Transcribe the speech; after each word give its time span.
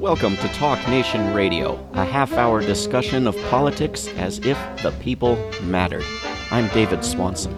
Welcome 0.00 0.38
to 0.38 0.48
Talk 0.54 0.78
Nation 0.88 1.34
Radio, 1.34 1.78
a 1.92 2.06
half 2.06 2.32
hour 2.32 2.62
discussion 2.62 3.26
of 3.26 3.36
politics 3.50 4.08
as 4.16 4.38
if 4.38 4.56
the 4.82 4.92
people 4.92 5.36
mattered. 5.64 6.06
I'm 6.50 6.68
David 6.68 7.04
Swanson. 7.04 7.52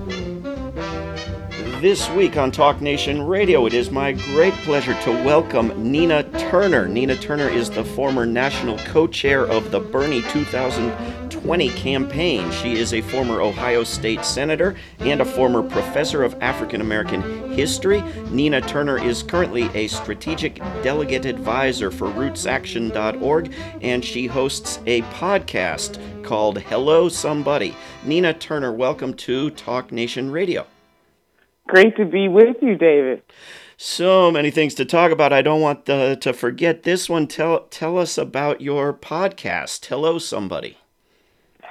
This 1.81 2.11
week 2.11 2.37
on 2.37 2.51
Talk 2.51 2.81
Nation 2.81 3.23
Radio, 3.23 3.65
it 3.67 3.75
is 3.75 3.93
my 3.93 4.11
great 4.11 4.55
pleasure 4.55 5.01
to 5.03 5.11
welcome 5.25 5.73
Nina 5.89 6.25
Turner. 6.37 6.89
Nina 6.89 7.15
Turner 7.15 7.49
is 7.49 7.71
the 7.71 7.85
former 7.85 8.27
national 8.27 8.77
co 8.79 9.07
chair 9.07 9.47
of 9.47 9.71
the 9.71 9.79
Bernie 9.79 10.23
2020 11.43 11.71
campaign. 11.71 12.53
She 12.53 12.75
is 12.75 12.95
a 12.95 13.01
former 13.01 13.41
Ohio 13.41 13.83
State 13.83 14.25
Senator 14.25 14.77
and 15.01 15.21
a 15.21 15.25
former 15.25 15.61
professor 15.61 16.23
of 16.23 16.41
African 16.41 16.81
American 16.81 17.51
history. 17.53 18.01
Nina 18.31 18.61
Turner 18.61 18.97
is 18.97 19.25
currently 19.25 19.65
a 19.75 19.89
strategic 19.89 20.59
delegate 20.85 21.25
advisor 21.25 21.91
for 21.91 22.07
rootsaction.org, 22.11 23.53
and 23.81 24.05
she 24.05 24.27
hosts 24.29 24.79
a 24.87 25.03
podcast 25.03 25.99
called 26.23 26.59
Hello 26.59 27.09
Somebody. 27.09 27.75
Nina 28.05 28.35
Turner, 28.35 28.73
welcome 28.73 29.13
to 29.15 29.51
Talk 29.51 29.91
Nation 29.91 30.31
Radio. 30.31 30.65
Great 31.67 31.97
to 31.97 32.05
be 32.05 32.29
with 32.29 32.57
you, 32.63 32.77
David. 32.77 33.21
So 33.77 34.31
many 34.31 34.53
things 34.53 34.75
to 34.75 34.85
talk 34.85 35.11
about. 35.11 35.33
I 35.33 35.43
don't 35.43 35.61
want 35.61 35.87
the, 35.87 36.17
to 36.21 36.33
forget 36.33 36.85
this 36.85 37.09
one. 37.09 37.27
Tell 37.27 37.65
tell 37.65 37.99
us 37.99 38.17
about 38.17 38.61
your 38.61 38.93
podcast. 38.95 39.87
Hello, 39.87 40.19
somebody. 40.19 40.77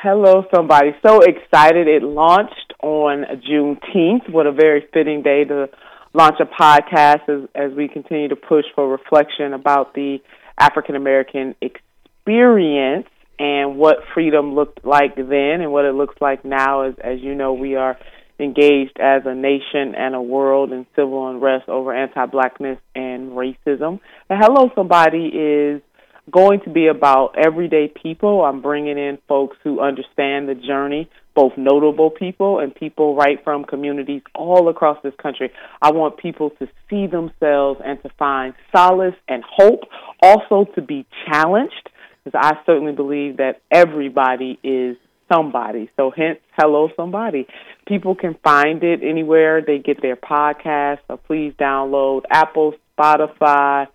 Hello, 0.04 0.44
somebody. 0.52 0.96
So 1.05 1.20
excited! 1.20 1.88
It 1.88 2.02
launched 2.02 2.73
on 2.82 3.23
Juneteenth. 3.48 4.32
What 4.32 4.48
a 4.48 4.52
very 4.52 4.84
fitting 4.91 5.22
day 5.22 5.44
to 5.44 5.70
launch 6.16 6.38
a 6.40 6.46
podcast 6.46 7.30
as, 7.30 7.48
as 7.54 7.72
we 7.77 7.88
continue 7.88 8.27
to 8.30 8.35
push 8.35 8.66
for 8.74 8.90
reflection 8.90 9.54
about 9.54 9.93
the 9.93 10.18
African 10.58 10.96
American 10.96 11.54
experience 11.62 13.05
and 13.38 13.77
what 13.77 13.98
freedom 14.16 14.55
looked 14.55 14.84
like 14.84 15.16
then 15.18 15.62
and 15.62 15.71
what 15.71 15.85
it 15.85 15.93
looks 15.93 16.15
like 16.20 16.43
now. 16.43 16.82
As, 16.82 16.96
as 17.04 17.20
you 17.20 17.36
know, 17.36 17.54
we 17.54 17.76
are 17.76 17.96
engaged 18.40 18.98
as 18.99 19.21
a 19.27 19.36
nation 19.36 19.93
and 19.96 20.15
a 20.15 20.21
world 20.21 20.71
in 20.71 20.88
civil 20.96 21.30
unrest 21.30 21.70
over 21.70 21.93
anti-blackness 21.93 22.80
and 22.96 23.34
racism. 23.34 23.99
The 24.30 24.36
Hello 24.36 24.71
Somebody 24.74 25.27
is 25.27 25.84
going 26.32 26.62
to 26.62 26.70
be 26.70 26.87
about 26.87 27.35
everyday 27.37 27.87
people. 27.87 28.43
I'm 28.43 28.62
bringing 28.62 28.98
in 28.98 29.18
folks 29.27 29.57
who 29.63 29.79
understand 29.82 30.49
the 30.49 30.55
journey, 30.55 31.10
both 31.35 31.54
notable 31.57 32.10
people 32.10 32.60
and 32.60 32.74
people 32.74 33.15
right 33.15 33.43
from 33.43 33.65
communities 33.65 34.21
all 34.34 34.70
across 34.70 34.98
this 35.04 35.13
country. 35.21 35.52
I 35.82 35.91
want 35.91 36.18
people 36.18 36.52
to 36.59 36.68
see 36.90 37.07
themselves 37.07 37.82
and 37.85 38.02
to 38.04 38.09
find 38.18 38.54
solace 38.76 39.15
and 39.27 39.43
hope, 39.46 39.82
also 40.21 40.65
to 40.76 40.82
be 40.82 41.05
challenged, 41.27 41.90
because 42.24 42.40
I 42.41 42.57
certainly 42.65 42.93
believe 42.93 43.37
that 43.37 43.62
everybody 43.71 44.59
is 44.63 44.98
somebody. 45.32 45.90
So 45.98 46.12
hence, 46.15 46.40
hello 46.57 46.90
somebody. 46.96 47.48
People 47.87 48.15
can 48.15 48.35
find 48.43 48.84
it 48.84 49.02
anywhere 49.04 49.62
they 49.62 49.79
get 49.79 50.02
their 50.02 50.18
podcast. 50.18 50.99
So 51.07 51.18
please 51.18 51.54
download 51.59 52.24
Apple, 52.29 52.74
Spotify, 52.98 53.87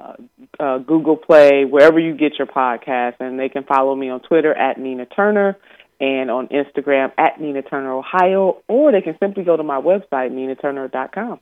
uh, 0.00 0.14
uh, 0.58 0.78
Google 0.78 1.16
Play, 1.16 1.64
wherever 1.64 1.98
you 1.98 2.14
get 2.16 2.38
your 2.38 2.46
podcast, 2.46 3.14
and 3.20 3.38
they 3.38 3.48
can 3.48 3.64
follow 3.64 3.94
me 3.94 4.10
on 4.10 4.20
Twitter 4.20 4.54
at 4.54 4.78
Nina 4.78 5.06
Turner 5.06 5.56
and 6.00 6.30
on 6.30 6.48
Instagram 6.48 7.12
at 7.16 7.40
Nina 7.40 7.62
Turner 7.62 7.92
Ohio, 7.92 8.62
or 8.68 8.92
they 8.92 9.00
can 9.00 9.16
simply 9.20 9.44
go 9.44 9.56
to 9.56 9.62
my 9.62 9.80
website 9.80 10.32
ninaturner.com. 10.32 11.40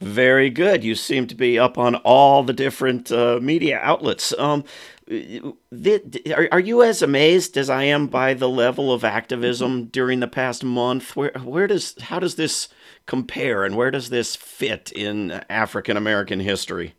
Very 0.00 0.48
good. 0.48 0.82
You 0.82 0.94
seem 0.94 1.26
to 1.26 1.34
be 1.34 1.58
up 1.58 1.76
on 1.76 1.96
all 1.96 2.42
the 2.42 2.54
different 2.54 3.12
uh, 3.12 3.38
media 3.42 3.78
outlets. 3.82 4.32
Um, 4.38 4.64
are, 5.10 6.48
are 6.52 6.60
you 6.60 6.82
as 6.82 7.02
amazed 7.02 7.58
as 7.58 7.68
I 7.68 7.82
am 7.82 8.06
by 8.06 8.32
the 8.32 8.48
level 8.48 8.94
of 8.94 9.04
activism 9.04 9.86
during 9.86 10.20
the 10.20 10.28
past 10.28 10.64
month? 10.64 11.16
Where 11.16 11.32
where 11.44 11.66
does 11.66 12.00
how 12.00 12.18
does 12.18 12.36
this 12.36 12.68
compare, 13.04 13.62
and 13.62 13.76
where 13.76 13.90
does 13.90 14.08
this 14.08 14.36
fit 14.36 14.90
in 14.92 15.32
African 15.50 15.98
American 15.98 16.40
history? 16.40 16.94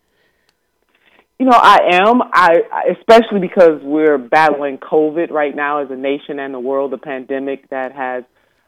You 1.41 1.47
know, 1.47 1.59
I 1.59 1.79
am. 1.93 2.21
I 2.21 2.51
especially 2.99 3.39
because 3.39 3.81
we're 3.81 4.19
battling 4.19 4.77
COVID 4.77 5.31
right 5.31 5.55
now 5.55 5.79
as 5.79 5.89
a 5.89 5.95
nation 5.95 6.37
and 6.37 6.53
the 6.53 6.59
world, 6.59 6.91
the 6.91 6.99
pandemic 6.99 7.67
that 7.71 7.93
has 7.93 8.23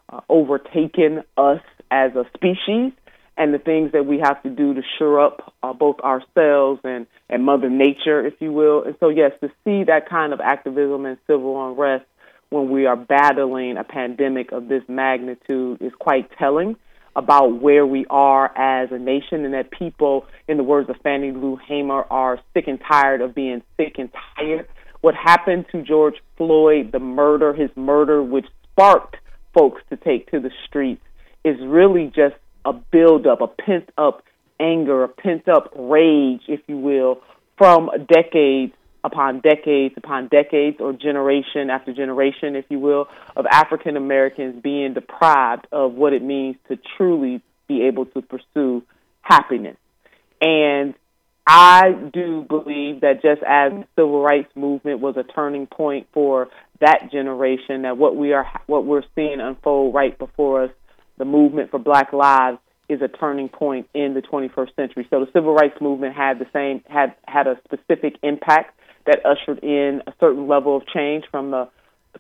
uh, 0.10 0.22
overtaken 0.28 1.22
us 1.38 1.62
as 1.92 2.16
a 2.16 2.26
species 2.34 2.92
and 3.38 3.54
the 3.54 3.60
things 3.60 3.92
that 3.92 4.08
we 4.08 4.18
have 4.24 4.42
to 4.42 4.50
do 4.50 4.74
to 4.74 4.82
shore 4.98 5.24
up 5.24 5.54
uh, 5.62 5.72
both 5.72 6.00
ourselves 6.00 6.82
and, 6.84 7.06
and 7.30 7.44
Mother 7.44 7.70
Nature, 7.70 8.26
if 8.26 8.34
you 8.40 8.52
will. 8.52 8.82
And 8.82 8.96
so, 9.00 9.10
yes, 9.10 9.34
to 9.42 9.50
see 9.64 9.84
that 9.84 10.10
kind 10.10 10.34
of 10.34 10.42
activism 10.42 11.06
and 11.06 11.20
civil 11.28 11.70
unrest 11.70 12.06
when 12.50 12.72
we 12.72 12.88
are 12.88 12.98
battling 12.98 13.78
a 13.78 13.84
pandemic 13.84 14.52
of 14.52 14.68
this 14.68 14.82
magnitude 14.88 15.80
is 15.80 15.92
quite 16.00 16.28
telling 16.40 16.76
about 17.16 17.62
where 17.62 17.86
we 17.86 18.06
are 18.10 18.46
as 18.58 18.92
a 18.92 18.98
nation 18.98 19.46
and 19.46 19.54
that 19.54 19.72
people, 19.72 20.26
in 20.48 20.58
the 20.58 20.64
words 20.64 20.90
of 20.90 20.96
Fannie 21.04 21.32
Lou 21.32 21.58
Hamer, 21.68 22.06
are 22.10 22.40
sick 22.54 22.66
and 22.68 22.80
tired 22.80 23.22
of 23.22 23.36
being 23.36 23.62
sick 23.78 23.96
and 23.98 24.10
tired. 24.36 24.68
What 25.02 25.16
happened 25.16 25.66
to 25.72 25.82
George 25.84 26.16
Floyd, 26.38 26.92
the 26.92 27.00
murder, 27.00 27.54
his 27.54 27.70
murder, 27.76 28.24
which 28.24 28.46
sparked 28.72 29.18
folks 29.54 29.82
to 29.90 29.98
take 29.98 30.32
to 30.32 30.40
the 30.40 30.52
streets, 30.66 31.04
is 31.44 31.58
really 31.62 32.08
just 32.08 32.36
a 32.66 32.74
buildup, 32.74 33.42
a 33.42 33.48
pent 33.48 33.90
up 33.98 34.24
anger, 34.60 35.04
a 35.04 35.08
pent 35.08 35.48
up 35.48 35.72
rage, 35.76 36.42
if 36.48 36.62
you 36.68 36.78
will, 36.78 37.22
from 37.58 37.90
decades 38.08 38.74
upon 39.04 39.42
decades 39.42 39.96
upon 39.98 40.28
decades, 40.28 40.78
or 40.80 40.94
generation 40.94 41.70
after 41.70 41.94
generation, 41.94 42.56
if 42.56 42.66
you 42.70 42.80
will, 42.80 43.08
of 43.36 43.46
African 43.52 43.98
Americans 43.98 44.62
being 44.62 44.94
deprived 44.94 45.68
of 45.72 45.94
what 45.94 46.14
it 46.14 46.24
means 46.24 46.56
to 46.70 46.78
truly 46.98 47.42
be 47.68 47.84
able 47.84 48.06
to 48.08 48.22
pursue 48.22 48.84
happiness. 49.22 49.78
And 50.42 50.94
I 51.46 51.92
do 52.14 52.46
believe 52.48 53.02
that 53.02 53.22
just 53.22 53.42
as 53.44 53.72
the 53.72 53.86
civil 53.96 54.22
rights 54.22 54.52
movement 54.56 55.02
was 55.02 55.18
a 55.18 55.24
turning 55.24 55.68
point 55.68 56.08
for 56.14 56.48
that 56.80 57.12
generation, 57.12 57.82
that 57.82 57.98
what 57.98 58.16
we 58.16 58.34
are 58.34 58.48
what 58.68 58.86
we're 58.86 59.04
seeing 59.16 59.40
unfold 59.42 59.94
right 59.94 60.18
before 60.18 60.66
us 60.66 60.72
the 61.18 61.26
movement 61.26 61.70
for 61.70 61.80
Black 61.80 62.14
Lives 62.14 62.58
is 62.90 63.02
a 63.02 63.08
turning 63.08 63.50
point 63.50 63.88
in 63.94 64.14
the 64.14 64.22
21st 64.22 64.76
century. 64.76 65.08
So 65.10 65.20
the 65.20 65.32
civil 65.32 65.54
rights 65.54 65.80
movement 65.82 66.16
had 66.16 66.40
the 66.40 66.48
same 66.54 66.82
had 66.88 67.16
had 67.28 67.48
a 67.48 67.60
specific 67.66 68.16
impact 68.24 68.80
that 69.06 69.26
ushered 69.26 69.64
in 69.64 70.02
a 70.08 70.14
certain 70.20 70.48
level 70.48 70.78
of 70.78 70.88
change 70.88 71.26
from 71.32 71.52
the 71.52 71.70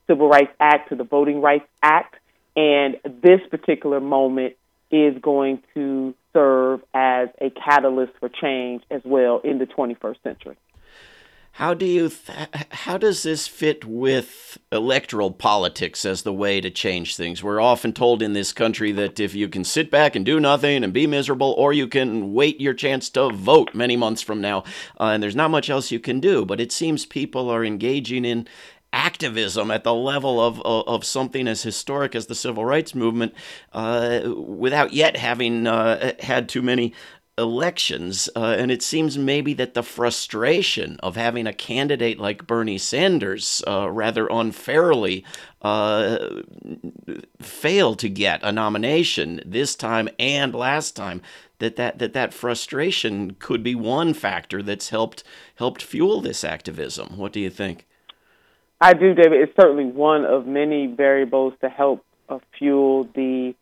Civil 0.07 0.27
Rights 0.27 0.51
Act 0.59 0.89
to 0.89 0.95
the 0.95 1.03
Voting 1.03 1.41
Rights 1.41 1.67
Act, 1.81 2.15
and 2.55 2.97
this 3.05 3.41
particular 3.49 3.99
moment 3.99 4.55
is 4.91 5.15
going 5.21 5.61
to 5.73 6.13
serve 6.33 6.81
as 6.93 7.29
a 7.39 7.49
catalyst 7.49 8.13
for 8.19 8.29
change 8.29 8.83
as 8.91 9.01
well 9.03 9.39
in 9.43 9.57
the 9.57 9.65
21st 9.65 10.21
century. 10.23 10.57
How 11.57 11.75
do 11.75 11.85
you 11.85 12.09
th- 12.09 12.49
how 12.71 12.97
does 12.97 13.21
this 13.21 13.47
fit 13.47 13.85
with 13.85 14.57
electoral 14.71 15.29
politics 15.29 16.03
as 16.03 16.23
the 16.23 16.33
way 16.33 16.59
to 16.59 16.71
change 16.71 17.15
things? 17.15 17.43
We're 17.43 17.61
often 17.61 17.93
told 17.93 18.23
in 18.23 18.33
this 18.33 18.51
country 18.51 18.91
that 18.93 19.19
if 19.19 19.35
you 19.35 19.47
can 19.47 19.63
sit 19.63 19.91
back 19.91 20.15
and 20.15 20.25
do 20.25 20.39
nothing 20.39 20.83
and 20.83 20.91
be 20.91 21.05
miserable, 21.05 21.53
or 21.55 21.71
you 21.71 21.87
can 21.87 22.33
wait 22.33 22.59
your 22.59 22.73
chance 22.73 23.07
to 23.11 23.29
vote 23.29 23.75
many 23.75 23.95
months 23.95 24.23
from 24.23 24.41
now, 24.41 24.63
uh, 24.99 25.09
and 25.13 25.21
there's 25.21 25.35
not 25.35 25.51
much 25.51 25.69
else 25.69 25.91
you 25.91 25.99
can 25.99 26.19
do. 26.19 26.43
But 26.43 26.59
it 26.59 26.71
seems 26.71 27.05
people 27.05 27.51
are 27.51 27.63
engaging 27.63 28.25
in 28.25 28.47
activism 28.91 29.69
at 29.69 29.83
the 29.83 29.93
level 29.93 30.41
of, 30.41 30.59
of, 30.61 30.87
of, 30.87 31.05
something 31.05 31.47
as 31.47 31.61
historic 31.61 32.15
as 32.15 32.25
the 32.25 32.35
civil 32.35 32.65
rights 32.65 32.95
movement 32.95 33.33
uh, 33.73 34.21
without 34.35 34.93
yet 34.93 35.17
having 35.17 35.67
uh, 35.67 36.13
had 36.19 36.49
too 36.49 36.61
many 36.63 36.93
elections. 37.37 38.29
Uh, 38.35 38.55
and 38.57 38.71
it 38.71 38.81
seems 38.81 39.17
maybe 39.17 39.53
that 39.53 39.73
the 39.73 39.83
frustration 39.83 40.97
of 41.01 41.15
having 41.15 41.47
a 41.47 41.53
candidate 41.53 42.19
like 42.19 42.47
Bernie 42.47 42.77
Sanders 42.77 43.63
uh, 43.67 43.89
rather 43.89 44.27
unfairly 44.27 45.25
uh, 45.61 46.41
fail 47.41 47.95
to 47.95 48.09
get 48.09 48.43
a 48.43 48.51
nomination 48.51 49.41
this 49.45 49.75
time 49.75 50.09
and 50.19 50.53
last 50.53 50.95
time. 50.95 51.21
That, 51.59 51.77
that 51.77 51.99
that 51.99 52.11
that 52.13 52.33
frustration 52.33 53.37
could 53.39 53.63
be 53.63 53.73
one 53.73 54.13
factor 54.13 54.61
that's 54.61 54.89
helped 54.89 55.23
helped 55.55 55.81
fuel 55.81 56.19
this 56.19 56.43
activism. 56.43 57.15
What 57.15 57.31
do 57.31 57.39
you 57.39 57.49
think? 57.49 57.87
I 58.81 58.93
do, 58.93 59.13
David. 59.13 59.39
It's 59.39 59.55
certainly 59.55 59.85
one 59.85 60.25
of 60.25 60.45
many 60.45 60.87
variables 60.87 61.53
to 61.61 61.69
help 61.69 62.03
uh, 62.27 62.39
fuel 62.57 63.07
the 63.15 63.55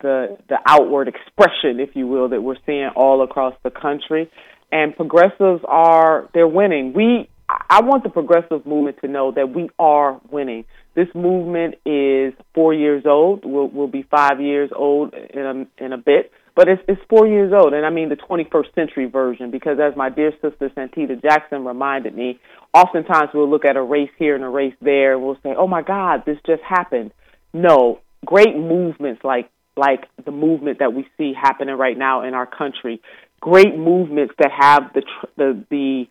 the 0.00 0.38
the 0.48 0.58
outward 0.66 1.08
expression, 1.08 1.80
if 1.80 1.94
you 1.94 2.06
will, 2.06 2.28
that 2.28 2.42
we're 2.42 2.56
seeing 2.66 2.88
all 2.94 3.22
across 3.22 3.54
the 3.62 3.70
country. 3.70 4.30
And 4.72 4.96
progressives 4.96 5.62
are 5.66 6.28
they're 6.34 6.48
winning. 6.48 6.92
We 6.92 7.28
I 7.48 7.82
want 7.82 8.02
the 8.02 8.10
progressive 8.10 8.66
movement 8.66 8.98
to 9.02 9.08
know 9.08 9.32
that 9.32 9.54
we 9.54 9.70
are 9.78 10.20
winning. 10.30 10.64
This 10.94 11.08
movement 11.14 11.76
is 11.84 12.32
four 12.54 12.74
years 12.74 13.04
old. 13.06 13.44
Will 13.44 13.68
will 13.68 13.88
be 13.88 14.02
five 14.02 14.40
years 14.40 14.70
old 14.74 15.14
in 15.14 15.68
a 15.78 15.84
in 15.84 15.92
a 15.92 15.98
bit. 15.98 16.32
but 16.56 16.68
it's 16.68 16.82
it's 16.88 17.00
four 17.08 17.26
years 17.28 17.52
old, 17.52 17.74
and 17.74 17.86
I 17.86 17.90
mean 17.90 18.08
the 18.08 18.16
21st 18.16 18.74
century 18.74 19.04
version 19.04 19.50
because 19.50 19.78
as 19.78 19.94
my 19.94 20.08
dear 20.08 20.32
sister 20.42 20.70
Santita 20.70 21.20
Jackson 21.22 21.64
reminded 21.64 22.16
me, 22.16 22.40
oftentimes 22.74 23.30
we'll 23.34 23.48
look 23.48 23.64
at 23.64 23.76
a 23.76 23.82
race 23.82 24.10
here 24.18 24.34
and 24.34 24.42
a 24.42 24.48
race 24.48 24.74
there, 24.80 25.12
and 25.12 25.22
we'll 25.22 25.38
say, 25.42 25.54
"Oh 25.56 25.68
my 25.68 25.82
God, 25.82 26.24
this 26.24 26.38
just 26.46 26.62
happened." 26.62 27.12
No, 27.52 28.00
great 28.24 28.56
movements 28.56 29.22
like 29.22 29.50
like 29.76 30.08
the 30.24 30.30
movement 30.30 30.78
that 30.78 30.92
we 30.92 31.06
see 31.18 31.32
happening 31.34 31.76
right 31.76 31.96
now 31.96 32.22
in 32.22 32.34
our 32.34 32.46
country, 32.46 33.00
great 33.40 33.76
movements 33.76 34.34
that 34.38 34.50
have 34.52 34.92
the 34.94 35.02
tr- 35.02 35.26
the 35.36 35.64
the 35.70 36.06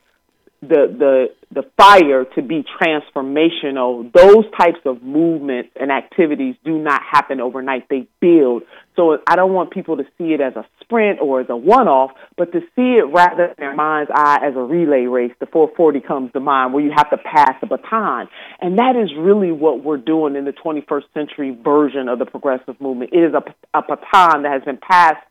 the 0.61 0.95
the 0.97 1.25
the 1.51 1.63
fire 1.77 2.25
to 2.35 2.41
be 2.41 2.63
transformational. 2.81 4.11
Those 4.11 4.45
types 4.57 4.79
of 4.85 5.03
movements 5.03 5.69
and 5.79 5.91
activities 5.91 6.55
do 6.63 6.77
not 6.77 7.01
happen 7.03 7.39
overnight. 7.39 7.87
They 7.89 8.07
build 8.19 8.63
so 8.95 9.17
i 9.27 9.35
don't 9.35 9.53
want 9.53 9.71
people 9.71 9.97
to 9.97 10.03
see 10.17 10.33
it 10.33 10.41
as 10.41 10.55
a 10.55 10.65
sprint 10.81 11.19
or 11.21 11.41
as 11.41 11.47
a 11.49 11.55
one 11.55 11.87
off 11.87 12.11
but 12.37 12.51
to 12.51 12.59
see 12.75 12.99
it 12.99 13.11
rather 13.13 13.45
in 13.45 13.55
their 13.57 13.75
mind's 13.75 14.11
eye 14.13 14.39
as 14.43 14.55
a 14.55 14.61
relay 14.61 15.05
race 15.05 15.31
the 15.39 15.45
440 15.47 16.01
comes 16.01 16.31
to 16.33 16.39
mind 16.39 16.73
where 16.73 16.83
you 16.83 16.91
have 16.95 17.09
to 17.09 17.17
pass 17.17 17.55
a 17.61 17.65
baton. 17.65 18.27
And 18.61 18.77
that 18.77 18.95
is 18.95 19.11
really 19.17 19.51
what 19.51 19.83
we're 19.83 19.97
doing 19.97 20.35
in 20.35 20.45
the 20.45 20.53
21st 20.53 21.03
century 21.13 21.57
version 21.63 22.07
of 22.07 22.19
the 22.19 22.25
progressive 22.25 22.79
movement. 22.79 23.11
It 23.13 23.19
is 23.19 23.33
a, 23.33 23.43
a 23.77 23.81
baton 23.81 24.43
that 24.43 24.51
has 24.51 24.63
been 24.63 24.77
passed 24.77 25.25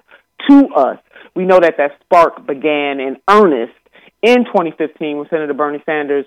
to 0.49 0.67
us. 0.75 0.99
We 1.35 1.45
know 1.45 1.61
that 1.61 1.75
that 1.79 1.93
spark 2.05 2.47
began 2.47 3.01
in 3.01 3.17
earnest 3.29 3.73
in 4.23 4.45
2015 4.45 5.19
when 5.19 5.29
Senator 5.29 5.55
Bernie 5.55 5.83
Sanders 5.87 6.27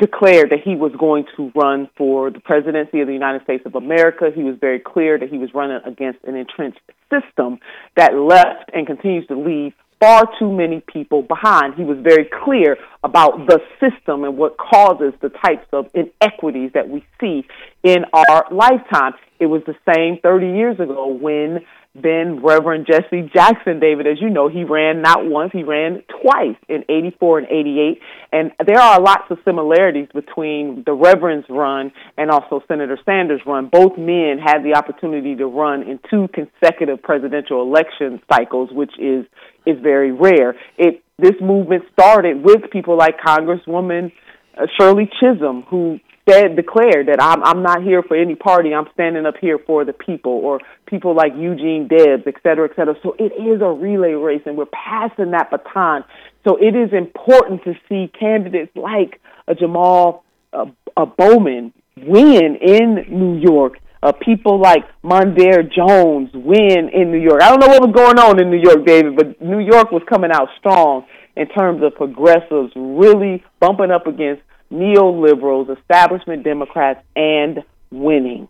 declared 0.00 0.50
that 0.50 0.60
he 0.64 0.74
was 0.74 0.92
going 0.98 1.26
to 1.36 1.52
run 1.54 1.88
for 1.96 2.30
the 2.30 2.40
presidency 2.40 3.00
of 3.00 3.06
the 3.06 3.12
United 3.12 3.42
States 3.42 3.64
of 3.66 3.74
America. 3.74 4.30
He 4.34 4.42
was 4.42 4.56
very 4.60 4.80
clear 4.80 5.18
that 5.18 5.28
he 5.28 5.38
was 5.38 5.50
running 5.54 5.80
against 5.84 6.24
an 6.24 6.34
entrenched 6.34 6.80
system 7.10 7.58
that 7.96 8.14
left 8.14 8.70
and 8.72 8.86
continues 8.86 9.26
to 9.28 9.38
leave 9.38 9.72
far 10.00 10.26
too 10.38 10.50
many 10.50 10.82
people 10.92 11.22
behind. 11.22 11.74
He 11.74 11.84
was 11.84 11.98
very 11.98 12.28
clear 12.42 12.78
about 13.04 13.46
the 13.46 13.60
system 13.78 14.24
and 14.24 14.36
what 14.36 14.56
causes 14.56 15.12
the 15.20 15.28
types 15.28 15.66
of 15.72 15.88
inequities 15.94 16.70
that 16.72 16.88
we 16.88 17.04
see 17.20 17.46
in 17.82 18.04
our 18.14 18.46
lifetime. 18.50 19.12
It 19.38 19.46
was 19.46 19.62
the 19.66 19.76
same 19.94 20.18
30 20.22 20.46
years 20.46 20.80
ago 20.80 21.06
when 21.06 21.60
then 21.94 22.40
Reverend 22.42 22.86
Jesse 22.86 23.28
Jackson, 23.34 23.80
David, 23.80 24.06
as 24.06 24.20
you 24.20 24.30
know, 24.30 24.48
he 24.48 24.62
ran 24.62 25.02
not 25.02 25.26
once, 25.26 25.50
he 25.52 25.64
ran 25.64 26.02
twice 26.22 26.56
in 26.68 26.84
84 26.88 27.38
and 27.40 27.48
88. 27.48 28.00
And 28.32 28.52
there 28.64 28.78
are 28.78 29.00
lots 29.00 29.24
of 29.30 29.38
similarities 29.44 30.06
between 30.14 30.84
the 30.86 30.92
Reverend's 30.92 31.48
run 31.50 31.90
and 32.16 32.30
also 32.30 32.62
Senator 32.68 32.96
Sanders' 33.04 33.40
run. 33.44 33.68
Both 33.72 33.98
men 33.98 34.38
had 34.38 34.62
the 34.62 34.74
opportunity 34.76 35.34
to 35.34 35.46
run 35.46 35.82
in 35.82 35.98
two 36.08 36.28
consecutive 36.32 37.02
presidential 37.02 37.62
election 37.62 38.20
cycles, 38.32 38.70
which 38.70 38.92
is, 39.00 39.26
is 39.66 39.76
very 39.82 40.12
rare. 40.12 40.54
It, 40.78 41.02
this 41.18 41.34
movement 41.42 41.82
started 41.92 42.44
with 42.44 42.70
people 42.70 42.96
like 42.96 43.18
Congresswoman 43.18 44.12
uh, 44.56 44.66
Shirley 44.78 45.10
Chisholm, 45.20 45.62
who 45.68 45.98
said 46.30 46.56
declared 46.56 47.08
that 47.08 47.20
I'm 47.20 47.42
I'm 47.42 47.62
not 47.62 47.82
here 47.82 48.02
for 48.02 48.16
any 48.16 48.34
party. 48.34 48.74
I'm 48.74 48.88
standing 48.94 49.26
up 49.26 49.34
here 49.40 49.58
for 49.58 49.84
the 49.84 49.92
people, 49.92 50.32
or 50.32 50.60
people 50.86 51.14
like 51.14 51.32
Eugene 51.36 51.88
Debs, 51.88 52.22
et 52.26 52.34
cetera, 52.42 52.68
et 52.70 52.76
cetera. 52.76 52.94
So 53.02 53.16
it 53.18 53.32
is 53.32 53.60
a 53.60 53.70
relay 53.70 54.12
race, 54.12 54.42
and 54.46 54.56
we're 54.56 54.66
passing 54.66 55.32
that 55.32 55.50
baton. 55.50 56.04
So 56.46 56.56
it 56.56 56.74
is 56.76 56.92
important 56.92 57.64
to 57.64 57.74
see 57.88 58.10
candidates 58.18 58.72
like 58.74 59.20
a 59.46 59.54
Jamal 59.54 60.24
uh, 60.52 60.66
a 60.96 61.06
Bowman 61.06 61.72
win 61.96 62.56
in 62.60 63.06
New 63.08 63.38
York. 63.38 63.74
Uh, 64.02 64.12
people 64.12 64.58
like 64.58 64.84
Mondaire 65.04 65.62
Jones 65.70 66.30
win 66.32 66.88
in 66.92 67.12
New 67.12 67.20
York. 67.20 67.42
I 67.42 67.50
don't 67.50 67.60
know 67.60 67.68
what 67.68 67.82
was 67.82 67.94
going 67.94 68.18
on 68.18 68.40
in 68.40 68.50
New 68.50 68.58
York, 68.58 68.86
David, 68.86 69.14
but 69.14 69.40
New 69.42 69.58
York 69.58 69.92
was 69.92 70.02
coming 70.08 70.30
out 70.32 70.48
strong 70.58 71.04
in 71.36 71.46
terms 71.48 71.82
of 71.82 71.94
progressives 71.94 72.72
really 72.74 73.44
bumping 73.60 73.90
up 73.90 74.06
against 74.06 74.42
neoliberals, 74.72 75.76
establishment 75.78 76.44
Democrats, 76.44 77.04
and 77.16 77.62
winning. 77.90 78.48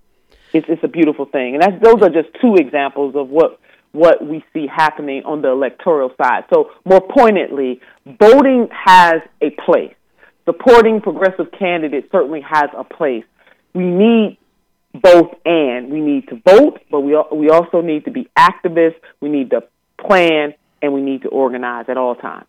It's, 0.52 0.67
it's 0.69 0.82
a 0.84 0.88
beautiful 0.88 1.26
thing, 1.26 1.55
and 1.55 1.62
that's 1.62 1.82
those 1.82 2.02
are 2.02 2.11
just 2.11 2.28
two 2.40 2.56
examples 2.56 3.14
of 3.17 3.28
what 3.28 3.61
what 3.93 4.25
we 4.25 4.44
see 4.52 4.67
happening 4.67 5.22
on 5.25 5.43
the 5.43 5.49
electoral 5.49 6.12
side. 6.20 6.44
So 6.52 6.70
more 6.84 7.00
pointedly, 7.00 7.81
voting 8.06 8.69
has 8.72 9.17
a 9.40 9.50
place. 9.50 9.94
Supporting 10.44 11.00
progressive 11.00 11.50
candidates 11.58 12.08
certainly 12.12 12.40
has 12.40 12.70
a 12.76 12.84
place. 12.84 13.25
We 13.75 13.84
need 13.84 14.38
both 14.94 15.34
and. 15.44 15.90
We 15.90 16.00
need 16.00 16.28
to 16.28 16.40
vote, 16.44 16.81
but 16.90 17.00
we 17.00 17.17
we 17.32 17.50
also 17.50 17.81
need 17.81 18.05
to 18.06 18.11
be 18.11 18.28
activists. 18.37 19.00
We 19.20 19.28
need 19.28 19.50
to 19.50 19.62
plan, 20.00 20.55
and 20.82 20.93
we 20.93 21.02
need 21.02 21.22
to 21.22 21.28
organize 21.28 21.87
at 21.88 21.96
all 21.96 22.14
times. 22.17 22.46